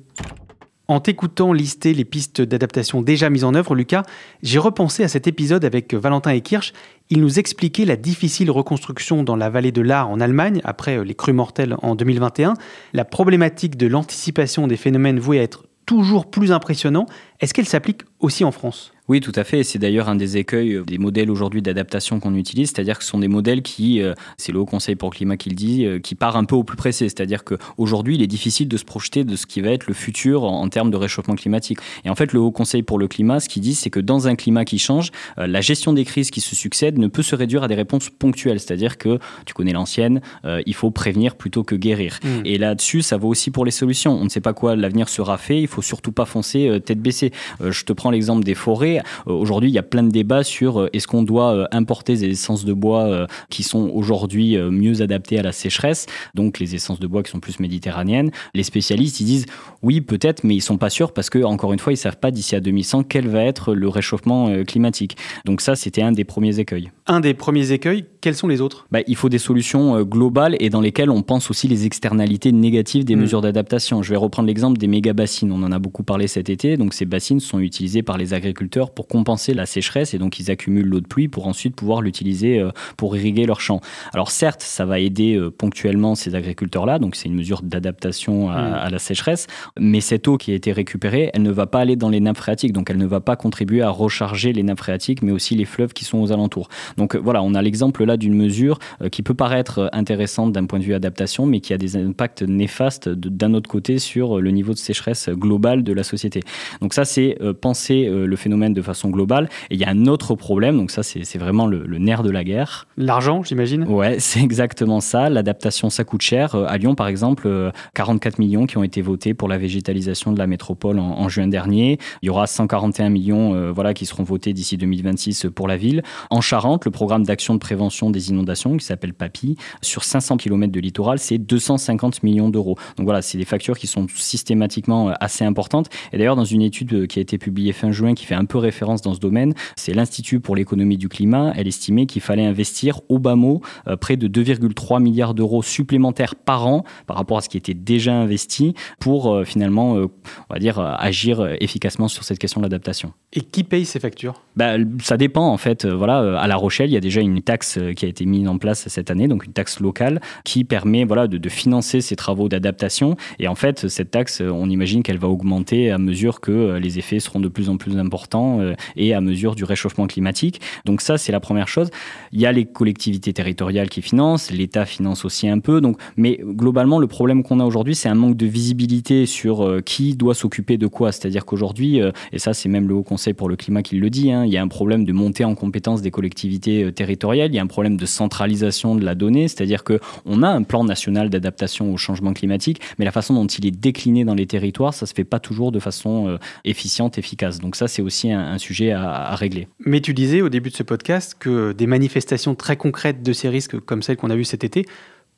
En 0.87 1.00
t'écoutant 1.00 1.54
lister 1.54 1.95
les 1.95 2.04
pistes 2.04 2.43
d'adaptation 2.43 3.00
déjà 3.00 3.31
mises 3.31 3.45
en 3.45 3.54
œuvre, 3.54 3.75
Lucas, 3.75 4.02
j'ai 4.43 4.59
repensé 4.59 5.02
à 5.02 5.09
cet 5.09 5.26
épisode 5.26 5.64
avec 5.64 5.95
Valentin 5.95 6.31
et 6.33 6.43
Kirsch. 6.43 6.75
Il 7.09 7.23
nous 7.23 7.38
expliquait 7.38 7.87
la 7.87 7.97
difficile 7.97 8.50
reconstruction 8.50 9.23
dans 9.23 9.37
la 9.37 9.49
vallée 9.49 9.73
de 9.73 9.81
l'Ar 9.81 10.11
en 10.11 10.21
Allemagne, 10.21 10.61
après 10.62 11.02
les 11.02 11.14
crues 11.14 11.33
mortelles 11.33 11.76
en 11.81 11.95
2021, 11.95 12.52
la 12.93 13.04
problématique 13.07 13.78
de 13.78 13.87
l'anticipation 13.87 14.66
des 14.66 14.76
phénomènes 14.76 15.19
voués 15.19 15.40
à 15.40 15.43
être 15.43 15.64
toujours 15.87 16.31
plus 16.31 16.52
impressionnants. 16.52 17.07
Est-ce 17.40 17.54
qu'elle 17.54 17.66
s'applique 17.66 18.02
aussi 18.21 18.45
en 18.45 18.52
France? 18.52 18.93
Oui, 19.08 19.20
tout 19.20 19.32
à 19.34 19.44
fait. 19.44 19.64
C'est 19.64 19.78
d'ailleurs 19.78 20.08
un 20.08 20.16
des 20.16 20.38
écueils 20.38 20.80
des 20.87 20.99
modèles 20.99 21.30
aujourd'hui 21.30 21.61
d'adaptation 21.61 22.20
qu'on 22.20 22.34
utilise, 22.34 22.70
c'est-à-dire 22.70 22.99
que 22.99 23.04
ce 23.04 23.11
sont 23.11 23.18
des 23.18 23.28
modèles 23.28 23.62
qui, 23.62 24.00
euh, 24.00 24.14
c'est 24.38 24.52
le 24.52 24.58
Haut 24.58 24.66
Conseil 24.66 24.94
pour 24.94 25.11
le 25.11 25.14
climat 25.14 25.37
qui 25.37 25.50
le 25.50 25.54
dit, 25.54 25.84
euh, 25.84 25.99
qui 25.99 26.14
part 26.14 26.37
un 26.37 26.44
peu 26.44 26.56
au 26.56 26.64
plus 26.64 26.76
pressé. 26.76 27.08
C'est-à-dire 27.08 27.44
qu'aujourd'hui, 27.44 28.14
il 28.14 28.23
est 28.23 28.26
difficile 28.26 28.68
de 28.68 28.76
se 28.76 28.84
projeter 28.84 29.25
de 29.25 29.37
ce 29.37 29.46
qui 29.46 29.61
va 29.61 29.70
être 29.70 29.87
le 29.87 29.94
futur 29.94 30.44
en, 30.44 30.62
en 30.62 30.68
termes 30.68 30.90
de 30.90 30.96
réchauffement 30.96 31.34
climatique. 31.34 31.78
Et 32.04 32.11
en 32.11 32.14
fait, 32.14 32.32
le 32.32 32.40
Haut 32.40 32.50
Conseil 32.50 32.82
pour 32.82 32.99
le 32.99 33.08
climat, 33.08 33.40
ce 33.40 33.49
qu'il 33.49 33.62
dit, 33.62 33.75
c'est 33.75 33.90
que 33.90 34.00
dans 34.00 34.26
un 34.26 34.37
climat 34.37 34.64
qui 34.64 34.78
change, 34.78 35.11
euh, 35.38 35.46
la 35.46 35.61
gestion 35.61 35.92
des 35.92 36.04
crises 36.04 36.30
qui 36.30 36.40
se 36.40 36.56
succèdent 36.56 36.99
ne 36.99 37.08
peut 37.08 37.23
se 37.23 37.34
réduire 37.34 37.62
à 37.62 37.68
des 37.68 37.75
réponses 37.75 38.11
ponctuelles. 38.11 38.61
C'est-à-dire 38.61 38.96
que, 38.96 39.18
tu 39.44 39.54
connais 39.54 39.73
l'ancienne, 39.73 40.20
euh, 40.44 40.62
il 40.66 40.74
faut 40.74 40.90
prévenir 40.90 41.37
plutôt 41.37 41.62
que 41.62 41.74
guérir. 41.74 42.18
Mm. 42.22 42.29
Et 42.44 42.59
là-dessus, 42.59 43.02
ça 43.02 43.16
vaut 43.16 43.29
aussi 43.29 43.50
pour 43.50 43.64
les 43.64 43.70
solutions. 43.70 44.12
On 44.12 44.24
ne 44.24 44.29
sait 44.29 44.40
pas 44.40 44.55
quoi 44.55 44.76
l'avenir 44.76 45.09
sera 45.09 45.38
fait, 45.38 45.61
il 45.61 45.68
faut 45.68 45.83
surtout 45.83 46.12
pas 46.12 46.24
foncer 46.24 46.68
euh, 46.68 46.79
tête 46.79 47.00
baissée. 47.00 47.33
Euh, 47.61 47.70
je 47.70 47.85
te 47.85 47.92
prends 47.92 48.11
l'exemple 48.11 48.44
des 48.44 48.55
forêts. 48.55 48.93
Euh, 48.98 49.33
aujourd'hui, 49.33 49.70
il 49.70 49.74
y 49.74 49.78
a 49.78 49.83
plein 49.83 50.02
de 50.02 50.11
débats 50.11 50.44
sur 50.44 50.80
euh, 50.80 50.88
est-ce 50.92 51.07
qu'on 51.07 51.22
doit 51.22 51.54
euh, 51.54 51.66
importer 51.72 52.16
des 52.16 52.30
essences 52.30 52.64
de 52.64 52.72
bois 52.72 53.26
qui 53.50 53.62
sont 53.62 53.90
aujourd'hui 53.92 54.57
mieux 54.57 55.02
adaptées 55.02 55.38
à 55.38 55.42
la 55.42 55.52
sécheresse, 55.52 56.07
donc 56.35 56.59
les 56.59 56.74
essences 56.74 57.00
de 57.00 57.07
bois 57.07 57.22
qui 57.22 57.30
sont 57.30 57.40
plus 57.40 57.61
méditerranéennes. 57.61 58.30
Les 58.54 58.62
spécialistes, 58.62 59.20
ils 59.20 59.24
disent 59.24 59.46
oui, 59.83 60.00
peut-être, 60.00 60.44
mais 60.44 60.54
ils 60.54 60.61
sont 60.61 60.78
pas 60.78 60.90
sûrs 60.90 61.12
parce 61.12 61.30
que, 61.30 61.42
encore 61.42 61.72
une 61.72 61.78
fois, 61.78 61.92
ils 61.92 61.96
savent 61.96 62.18
pas 62.18 62.30
d'ici 62.30 62.57
à 62.57 62.61
2100 62.61 63.04
quel 63.04 63.28
va 63.28 63.44
être 63.44 63.74
le 63.74 63.88
réchauffement 63.88 64.64
climatique. 64.64 65.16
Donc 65.44 65.61
ça, 65.61 65.76
c'était 65.76 66.02
un 66.02 66.12
des 66.12 66.24
premiers 66.24 66.59
écueils. 66.59 66.90
Un 67.07 67.20
des 67.20 67.35
premiers 67.35 67.72
écueils, 67.72 68.04
quels 68.24 68.34
sont 68.34 68.48
les 68.48 68.62
autres? 68.62 68.87
Bah, 68.90 69.00
Il 69.06 69.16
faut 69.16 69.28
des 69.28 69.37
solutions 69.38 69.96
euh, 69.96 70.02
globales 70.04 70.56
et 70.58 70.70
dans 70.70 70.80
lesquelles 70.80 71.10
on 71.10 71.20
pense 71.20 71.50
aussi 71.50 71.68
les 71.68 71.84
externalités 71.84 72.52
négatives 72.52 73.04
des 73.04 73.16
Mm. 73.16 73.20
mesures 73.20 73.42
d'adaptation. 73.42 74.02
Je 74.02 74.08
vais 74.08 74.16
reprendre 74.16 74.46
l'exemple 74.48 74.78
des 74.78 74.87
méga 74.87 75.12
bassines. 75.12 75.52
On 75.52 75.62
en 75.62 75.70
a 75.72 75.78
beaucoup 75.78 76.04
parlé 76.04 76.26
cet 76.26 76.48
été. 76.48 76.78
Donc 76.78 76.94
ces 76.94 77.04
bassines 77.04 77.38
sont 77.40 77.58
utilisées 77.60 78.02
par 78.02 78.16
les 78.16 78.32
agriculteurs 78.32 78.92
pour 78.92 79.08
compenser 79.08 79.52
la 79.52 79.66
sécheresse 79.66 80.14
et 80.14 80.18
donc 80.18 80.40
ils 80.40 80.50
accumulent 80.50 80.87
l'eau 80.87 81.00
de 81.00 81.06
pluie 81.06 81.28
pour 81.28 81.46
ensuite 81.46 81.76
pouvoir 81.76 82.00
l'utiliser 82.00 82.58
euh, 82.60 82.70
pour 82.96 83.14
irriguer 83.14 83.44
leurs 83.44 83.60
champs. 83.60 83.80
Alors 84.14 84.30
certes, 84.30 84.62
ça 84.62 84.87
va 84.87 84.98
aider 85.00 85.34
euh, 85.37 85.50
ponctuellement 85.50 86.14
ces 86.14 86.34
agriculteurs-là, 86.34 86.98
donc 86.98 87.16
c'est 87.16 87.28
une 87.28 87.34
mesure 87.37 87.60
d'adaptation 87.62 88.48
à, 88.50 88.54
Mm. 88.54 88.74
à 88.87 88.90
la 88.90 88.98
sécheresse, 88.98 89.46
mais 89.78 90.00
cette 90.00 90.26
eau 90.28 90.38
qui 90.38 90.50
a 90.52 90.54
été 90.54 90.72
récupérée, 90.72 91.30
elle 91.34 91.42
ne 91.42 91.50
va 91.50 91.66
pas 91.66 91.80
aller 91.80 91.96
dans 91.96 92.08
les 92.08 92.20
nappes 92.20 92.38
phréatiques, 92.38 92.72
donc 92.72 92.88
elle 92.88 92.96
ne 92.96 93.04
va 93.06 93.20
pas 93.20 93.37
contribuer 93.37 93.82
à 93.82 93.90
recharger 93.90 94.52
les 94.54 94.62
nappes 94.62 94.78
phréatiques, 94.78 95.20
mais 95.22 95.32
aussi 95.32 95.54
les 95.54 95.66
fleuves 95.66 95.92
qui 95.92 96.04
sont 96.06 96.18
aux 96.18 96.32
alentours. 96.32 96.68
Donc 96.96 97.16
voilà, 97.16 97.42
on 97.42 97.54
a 97.54 97.60
l'exemple 97.60 98.04
là 98.04 98.13
d'une 98.16 98.35
mesure 98.35 98.79
euh, 99.03 99.09
qui 99.09 99.22
peut 99.22 99.35
paraître 99.35 99.79
euh, 99.79 99.88
intéressante 99.92 100.53
d'un 100.53 100.66
point 100.66 100.79
de 100.79 100.85
vue 100.85 100.94
adaptation, 100.94 101.46
mais 101.46 101.61
qui 101.61 101.72
a 101.72 101.79
des 101.79 101.96
impacts 101.96 102.42
néfastes 102.42 103.09
d'un 103.09 103.55
autre 103.55 103.68
côté 103.68 103.98
sur 103.98 104.38
euh, 104.38 104.40
le 104.40 104.50
niveau 104.50 104.72
de 104.72 104.79
sécheresse 104.79 105.29
global 105.29 105.83
de 105.83 105.92
la 105.92 106.03
société. 106.03 106.40
Donc 106.81 106.94
ça, 106.94 107.05
c'est 107.05 107.37
penser 107.61 108.09
le 108.09 108.37
phénomène 108.37 108.74
de 108.74 108.83
façon 108.83 109.11
globale. 109.11 109.48
Et 109.70 109.74
il 109.74 109.81
y 109.81 109.85
a 109.85 109.90
un 109.90 110.07
autre 110.07 110.35
problème, 110.35 110.77
donc 110.77 110.90
ça, 110.90 111.03
c'est 111.03 111.38
vraiment 111.38 111.66
le, 111.66 111.85
le 111.87 111.98
nerf 111.98 112.22
de 112.22 112.31
la 112.31 112.44
guerre. 112.44 112.87
L'argent, 112.96 113.42
j'imagine? 113.42 113.85
Ouais, 113.85 114.16
c'est 114.18 114.40
exactement 114.40 115.00
ça. 115.00 115.29
L'adaptation, 115.31 115.90
ça 115.90 116.05
coûte 116.05 116.22
cher. 116.22 116.55
À 116.55 116.77
Lyon, 116.79 116.94
par 116.94 117.09
exemple, 117.09 117.46
euh, 117.46 117.70
44 117.94 118.38
millions 118.38 118.66
qui 118.66 118.79
ont 118.79 118.85
été 118.85 119.03
votés 119.03 119.35
pour 119.35 119.48
la 119.48 119.59
végétalisation 119.59 120.33
de 120.33 120.38
la 120.38 120.46
métropole 120.46 120.98
en, 120.98 121.18
en 121.18 121.29
juin 121.29 121.46
dernier. 121.46 121.98
Il 122.22 122.27
y 122.27 122.31
aura 122.31 122.46
141 122.46 123.09
millions 123.09 123.55
euh, 123.55 123.72
voilà, 123.72 123.94
qui 123.94 124.07
seront 124.07 124.22
votés 124.22 124.53
d'ici 124.53 124.77
2026 124.77 125.46
pour 125.55 125.68
la 125.68 125.77
ville. 125.77 126.03
En 126.31 126.40
Charente, 126.40 126.85
le 126.85 126.90
programme 126.90 127.24
d'action 127.24 127.55
de 127.55 127.59
prévention 127.59 128.04
des 128.11 128.31
inondations, 128.31 128.77
qui 128.77 128.85
s'appelle 128.85 129.14
PAPI, 129.14 129.57
sur 129.83 130.05
500 130.05 130.37
km 130.37 130.73
de 130.73 130.81
littoral, 130.81 131.19
c'est 131.19 131.38
250 131.38 132.23
millions 132.23 132.49
d'euros. 132.49 132.77
Donc 132.97 133.05
voilà, 133.05 133.23
c'est 133.23 133.38
des 133.38 133.45
factures 133.45 133.79
qui 133.79 133.87
sont 133.87 134.07
systématiquement 134.14 135.11
euh, 135.11 135.12
assez 135.21 135.45
importantes. 135.45 135.88
Et 136.12 136.19
d'ailleurs, 136.19 136.37
dans 136.37 136.45
une 136.45 136.62
étude 136.62 136.93
euh, 136.95 137.07
qui 137.07 137.19
a 137.19 137.23
été 137.23 137.38
publiée 137.38 137.73
fin 137.73 137.93
juin, 137.93 138.14
qui 138.14 138.27
fait 138.27 138.35
un 138.35 138.45
peu 138.45 138.59
référence 138.59 139.03
dans 139.03 139.14
ce 139.14 139.21
domaine, 139.21 139.55
c'est 139.77 139.95
l'Institut 139.95 140.40
pour 140.40 140.57
l'économie 140.57 140.97
du 140.97 141.09
climat. 141.09 141.53
Elle 141.57 141.69
estimait 141.69 142.07
qu'il 142.07 142.23
fallait 142.23 142.45
investir 142.45 143.01
au 143.09 143.19
bas 143.19 143.37
mot 143.37 143.61
euh, 143.88 143.97
près 143.97 144.17
de 144.17 144.29
2,3 144.29 145.03
milliards 145.03 145.35
d'euros 145.35 145.62
supplémentaires 145.62 146.35
par 146.35 146.67
an 146.67 146.85
par 147.07 147.17
rapport 147.17 147.38
à 147.38 147.40
ce 147.40 147.49
qui 147.49 147.57
était 147.57 147.75
déjà 147.75 148.14
investi 148.14 148.75
pour 149.01 149.33
euh, 149.33 149.45
finalement, 149.45 149.97
euh, 149.97 150.07
on 150.51 150.55
va 150.55 150.59
dire, 150.59 150.79
agir 150.79 151.47
efficacement 151.61 152.09
sur 152.09 152.25
cette 152.25 152.38
question 152.38 152.61
de 152.61 152.67
l'adaptation. 152.67 153.12
Et 153.33 153.40
qui 153.40 153.64
paye 153.64 153.85
ces 153.85 154.01
factures? 154.01 154.43
Bah, 154.57 154.75
ça 155.03 155.17
dépend 155.17 155.49
en 155.49 155.57
fait. 155.57 155.87
Voilà, 155.87 156.38
à 156.38 156.47
La 156.47 156.57
Rochelle, 156.57 156.90
il 156.90 156.95
y 156.95 156.97
a 156.97 157.01
déjà 157.01 157.21
une 157.21 157.43
taxe 157.43 157.79
qui 157.94 158.04
a 158.04 158.09
été 158.09 158.24
mise 158.26 158.48
en 158.48 158.59
place 158.59 158.88
cette 158.88 159.11
année, 159.11 159.28
donc 159.28 159.46
une 159.46 159.52
taxe 159.52 159.80
locale 159.80 160.20
qui 160.44 160.64
permet 160.64 161.04
voilà, 161.04 161.26
de, 161.26 161.48
financer 161.48 162.00
ces 162.00 162.16
travaux 162.16 162.48
d'adaptation. 162.48 163.16
Et 163.38 163.48
en 163.48 163.54
fait, 163.54 163.88
cette 163.88 164.11
taxe, 164.11 164.40
on 164.40 164.68
imagine 164.68 165.02
qu'elle 165.02 165.18
va 165.18 165.28
augmenter 165.28 165.90
à 165.90 165.98
mesure 165.98 166.40
que 166.40 166.78
les 166.78 166.98
effets 166.98 167.20
seront 167.20 167.40
de 167.40 167.48
plus 167.48 167.68
en 167.68 167.76
plus 167.76 167.98
importants 167.98 168.61
et 168.96 169.14
à 169.14 169.20
mesure 169.20 169.54
du 169.54 169.64
réchauffement 169.64 170.07
climatique. 170.07 170.61
Donc 170.85 171.00
ça, 171.00 171.18
c'est 171.18 171.33
la 171.33 171.40
première 171.40 171.68
chose. 171.68 171.90
Il 172.33 172.40
y 172.40 172.46
a 172.46 172.52
les 172.52 172.64
collectivités 172.64 173.33
territoriales 173.33 173.88
qui 173.88 174.02
financent, 174.02 174.50
l'État 174.50 174.85
finance 174.85 175.24
aussi 175.24 175.48
un 175.48 175.59
peu. 175.59 175.80
Donc, 175.80 175.98
mais 176.16 176.40
globalement, 176.42 176.98
le 176.98 177.07
problème 177.07 177.42
qu'on 177.42 177.61
a 177.61 177.64
aujourd'hui, 177.64 177.94
c'est 177.94 178.09
un 178.09 178.14
manque 178.14 178.37
de 178.37 178.46
visibilité 178.46 179.26
sur 179.26 179.62
euh, 179.62 179.80
qui 179.80 180.14
doit 180.14 180.35
s'occuper 180.35 180.76
de 180.78 180.87
quoi. 180.87 181.12
C'est-à-dire 181.12 181.44
qu'aujourd'hui, 181.44 182.00
euh, 182.00 182.11
et 182.33 182.38
ça 182.38 182.54
c'est 182.54 182.68
même 182.68 182.88
le 182.88 182.94
Haut 182.94 183.02
Conseil 183.02 183.35
pour 183.35 183.48
le 183.48 183.57
climat 183.57 183.83
qui 183.83 183.96
le 183.96 184.11
dit, 184.11 184.33
hein, 184.33 184.44
il 184.44 184.52
y 184.52 184.57
a 184.57 184.62
un 184.62 184.68
problème 184.68 185.04
de 185.04 185.12
montée 185.12 185.44
en 185.44 185.54
compétence 185.54 186.02
des 186.02 186.11
collectivités 186.11 186.85
euh, 186.85 186.92
territoriales, 186.92 187.50
il 187.50 187.57
y 187.57 187.59
a 187.59 187.62
un 187.62 187.66
problème 187.66 187.84
de 187.90 188.07
centralisation 188.07 188.94
de 188.94 189.05
la 189.05 189.14
donnée, 189.14 189.49
c'est-à-dire 189.49 189.85
qu'on 189.85 190.42
a 190.42 190.49
un 190.49 190.62
plan 190.62 190.85
national 190.85 191.31
d'adaptation 191.31 191.92
au 191.92 191.97
changement 191.97 192.33
climatique, 192.33 192.81
mais 192.99 193.05
la 193.05 193.12
façon 193.12 193.35
dont 193.35 193.47
il 193.47 193.66
est 193.66 193.70
décliné 193.70 194.25
dans 194.25 194.35
les 194.35 194.47
territoires, 194.47 194.94
ça 194.94 195.07
se 195.07 195.14
fait 195.14 195.25
pas 195.25 195.40
toujours 195.40 195.73
de 195.73 195.79
façon 195.79 196.38
efficiente, 196.64 197.18
efficace. 197.18 197.59
Donc 197.59 197.77
ça, 197.77 197.88
c'est 197.88 198.03
aussi 198.03 198.33
un, 198.33 198.59
sujet 198.59 198.92
à, 198.92 199.11
à 199.11 199.35
régler. 199.35 199.68
Mais 199.81 200.01
tu 200.01 200.14
disais 200.14 200.42
au 200.42 200.49
début 200.49 200.70
de 200.70 200.77
ce 200.77 200.83
podcast 200.83 201.37
que 201.38 201.73
des 201.73 201.87
manifestations 201.87 202.55
très 202.55 202.77
concrètes 202.77 203.23
de 203.23 203.33
ces 203.33 203.49
risques, 203.49 203.79
comme 203.81 204.03
celles 204.03 204.16
qu'on 204.16 204.31
a 204.31 204.37
vues 204.37 204.44
cet 204.44 204.64
été, 204.64 204.87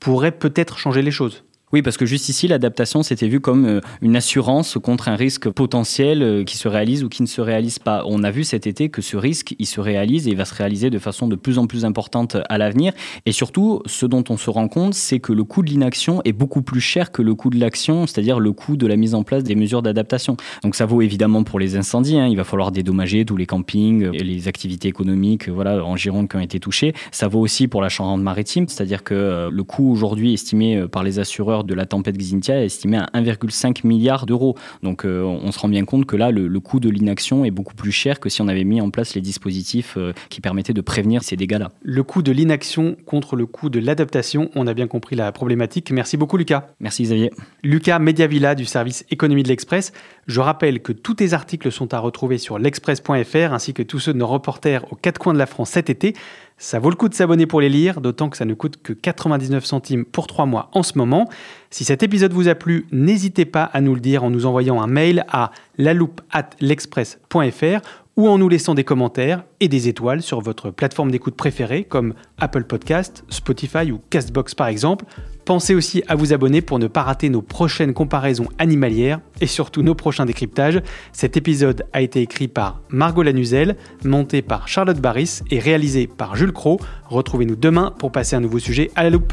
pourraient 0.00 0.32
peut-être 0.32 0.78
changer 0.78 1.02
les 1.02 1.10
choses. 1.10 1.44
Oui, 1.72 1.82
parce 1.82 1.96
que 1.96 2.06
juste 2.06 2.28
ici, 2.28 2.46
l'adaptation, 2.46 3.02
c'était 3.02 3.26
vu 3.26 3.40
comme 3.40 3.66
euh, 3.66 3.80
une 4.00 4.14
assurance 4.14 4.78
contre 4.80 5.08
un 5.08 5.16
risque 5.16 5.50
potentiel 5.50 6.22
euh, 6.22 6.44
qui 6.44 6.56
se 6.56 6.68
réalise 6.68 7.02
ou 7.02 7.08
qui 7.08 7.22
ne 7.22 7.26
se 7.26 7.40
réalise 7.40 7.80
pas. 7.80 8.04
On 8.06 8.22
a 8.22 8.30
vu 8.30 8.44
cet 8.44 8.68
été 8.68 8.88
que 8.88 9.02
ce 9.02 9.16
risque, 9.16 9.56
il 9.58 9.66
se 9.66 9.80
réalise 9.80 10.28
et 10.28 10.30
il 10.30 10.36
va 10.36 10.44
se 10.44 10.54
réaliser 10.54 10.90
de 10.90 10.98
façon 11.00 11.26
de 11.26 11.34
plus 11.34 11.58
en 11.58 11.66
plus 11.66 11.84
importante 11.84 12.36
à 12.48 12.56
l'avenir. 12.56 12.92
Et 13.26 13.32
surtout, 13.32 13.82
ce 13.84 14.06
dont 14.06 14.22
on 14.28 14.36
se 14.36 14.48
rend 14.48 14.68
compte, 14.68 14.94
c'est 14.94 15.18
que 15.18 15.32
le 15.32 15.42
coût 15.42 15.62
de 15.62 15.68
l'inaction 15.68 16.22
est 16.24 16.32
beaucoup 16.32 16.62
plus 16.62 16.80
cher 16.80 17.10
que 17.10 17.20
le 17.20 17.34
coût 17.34 17.50
de 17.50 17.58
l'action, 17.58 18.06
c'est-à-dire 18.06 18.38
le 18.38 18.52
coût 18.52 18.76
de 18.76 18.86
la 18.86 18.94
mise 18.94 19.16
en 19.16 19.24
place 19.24 19.42
des 19.42 19.56
mesures 19.56 19.82
d'adaptation. 19.82 20.36
Donc 20.62 20.76
ça 20.76 20.86
vaut 20.86 21.02
évidemment 21.02 21.42
pour 21.42 21.58
les 21.58 21.76
incendies. 21.76 22.16
Hein. 22.16 22.28
Il 22.28 22.36
va 22.36 22.44
falloir 22.44 22.70
dédommager 22.70 23.24
tous 23.24 23.36
les 23.36 23.46
campings, 23.46 24.08
et 24.12 24.22
les 24.22 24.46
activités 24.46 24.86
économiques 24.86 25.48
voilà, 25.48 25.84
en 25.84 25.96
Gironde 25.96 26.28
qui 26.28 26.36
ont 26.36 26.40
été 26.40 26.60
touchées. 26.60 26.94
Ça 27.10 27.26
vaut 27.26 27.40
aussi 27.40 27.66
pour 27.66 27.82
la 27.82 27.88
Charente-Maritime, 27.88 28.68
c'est-à-dire 28.68 29.02
que 29.02 29.14
euh, 29.14 29.50
le 29.50 29.64
coût 29.64 29.90
aujourd'hui 29.90 30.32
estimé 30.32 30.86
par 30.86 31.02
les 31.02 31.18
assureurs 31.18 31.55
de 31.64 31.74
la 31.74 31.86
tempête 31.86 32.16
Xynthia 32.16 32.60
est 32.60 32.66
estimé 32.66 32.98
à 32.98 33.06
1,5 33.14 33.86
milliard 33.86 34.26
d'euros. 34.26 34.56
Donc 34.82 35.04
euh, 35.04 35.22
on 35.22 35.52
se 35.52 35.58
rend 35.58 35.68
bien 35.68 35.84
compte 35.84 36.06
que 36.06 36.16
là, 36.16 36.30
le, 36.30 36.60
coût 36.60 36.80
de 36.80 36.88
l'inaction 36.88 37.44
est 37.44 37.50
beaucoup 37.50 37.74
plus 37.74 37.92
cher 37.92 38.18
que 38.18 38.28
si 38.28 38.42
on 38.42 38.48
avait 38.48 38.64
mis 38.64 38.80
en 38.80 38.90
place 38.90 39.14
les 39.14 39.20
dispositifs 39.20 39.94
euh, 39.96 40.12
qui 40.30 40.40
permettaient 40.40 40.72
de 40.72 40.80
prévenir 40.80 41.22
ces 41.22 41.36
dégâts-là. 41.36 41.70
Le 41.82 42.02
coût 42.02 42.22
de 42.22 42.32
l'inaction 42.32 42.96
contre 43.06 43.36
le 43.36 43.46
coût 43.46 43.68
de 43.68 43.78
l'adaptation, 43.78 44.50
on 44.54 44.66
a 44.66 44.74
bien 44.74 44.86
compris 44.86 45.16
la 45.16 45.30
problématique. 45.32 45.90
Merci 45.90 46.16
beaucoup 46.16 46.36
Lucas. 46.36 46.68
Merci 46.80 47.04
Xavier. 47.04 47.30
Lucas 47.62 47.98
Mediavilla 47.98 48.54
du 48.54 48.64
service 48.64 49.04
économie 49.10 49.42
de 49.42 49.48
l'Express. 49.48 49.92
Je 50.26 50.40
rappelle 50.40 50.80
que 50.80 50.92
tous 50.92 51.14
tes 51.14 51.34
articles 51.34 51.70
sont 51.70 51.94
à 51.94 51.98
retrouver 51.98 52.38
sur 52.38 52.58
l'express.fr 52.58 53.52
ainsi 53.52 53.74
que 53.74 53.82
tous 53.82 54.00
ceux 54.00 54.12
de 54.12 54.18
nos 54.18 54.26
reporters 54.26 54.92
aux 54.92 54.96
quatre 54.96 55.18
coins 55.18 55.34
de 55.34 55.38
la 55.38 55.46
France 55.46 55.70
cet 55.70 55.90
été. 55.90 56.14
Ça 56.58 56.78
vaut 56.78 56.88
le 56.88 56.96
coup 56.96 57.10
de 57.10 57.14
s'abonner 57.14 57.44
pour 57.44 57.60
les 57.60 57.68
lire, 57.68 58.00
d'autant 58.00 58.30
que 58.30 58.36
ça 58.36 58.46
ne 58.46 58.54
coûte 58.54 58.78
que 58.82 58.94
99 58.94 59.64
centimes 59.64 60.06
pour 60.06 60.26
3 60.26 60.46
mois 60.46 60.70
en 60.72 60.82
ce 60.82 60.96
moment. 60.96 61.28
Si 61.70 61.84
cet 61.84 62.02
épisode 62.02 62.32
vous 62.32 62.48
a 62.48 62.54
plu, 62.54 62.86
n'hésitez 62.92 63.44
pas 63.44 63.64
à 63.64 63.82
nous 63.82 63.94
le 63.94 64.00
dire 64.00 64.24
en 64.24 64.30
nous 64.30 64.46
envoyant 64.46 64.80
un 64.80 64.86
mail 64.86 65.26
à 65.28 65.50
l'express.fr 65.78 67.80
ou 68.16 68.28
en 68.28 68.38
nous 68.38 68.48
laissant 68.48 68.74
des 68.74 68.84
commentaires 68.84 69.44
et 69.60 69.68
des 69.68 69.88
étoiles 69.88 70.22
sur 70.22 70.40
votre 70.40 70.70
plateforme 70.70 71.10
d'écoute 71.10 71.36
préférée 71.36 71.84
comme 71.84 72.14
Apple 72.38 72.64
Podcast, 72.64 73.24
Spotify 73.28 73.92
ou 73.92 74.00
Castbox 74.08 74.54
par 74.54 74.68
exemple. 74.68 75.04
Pensez 75.46 75.76
aussi 75.76 76.02
à 76.08 76.16
vous 76.16 76.32
abonner 76.32 76.60
pour 76.60 76.80
ne 76.80 76.88
pas 76.88 77.04
rater 77.04 77.28
nos 77.28 77.40
prochaines 77.40 77.94
comparaisons 77.94 78.48
animalières 78.58 79.20
et 79.40 79.46
surtout 79.46 79.82
nos 79.82 79.94
prochains 79.94 80.26
décryptages. 80.26 80.82
Cet 81.12 81.36
épisode 81.36 81.86
a 81.92 82.02
été 82.02 82.20
écrit 82.20 82.48
par 82.48 82.80
Margot 82.88 83.22
Lanuzel, 83.22 83.76
monté 84.04 84.42
par 84.42 84.66
Charlotte 84.66 85.00
Barris 85.00 85.42
et 85.52 85.60
réalisé 85.60 86.08
par 86.08 86.34
Jules 86.34 86.52
Cro. 86.52 86.80
Retrouvez-nous 87.04 87.54
demain 87.54 87.94
pour 87.96 88.10
passer 88.10 88.34
un 88.34 88.40
nouveau 88.40 88.58
sujet 88.58 88.90
à 88.96 89.04
la 89.04 89.10
loupe. 89.10 89.32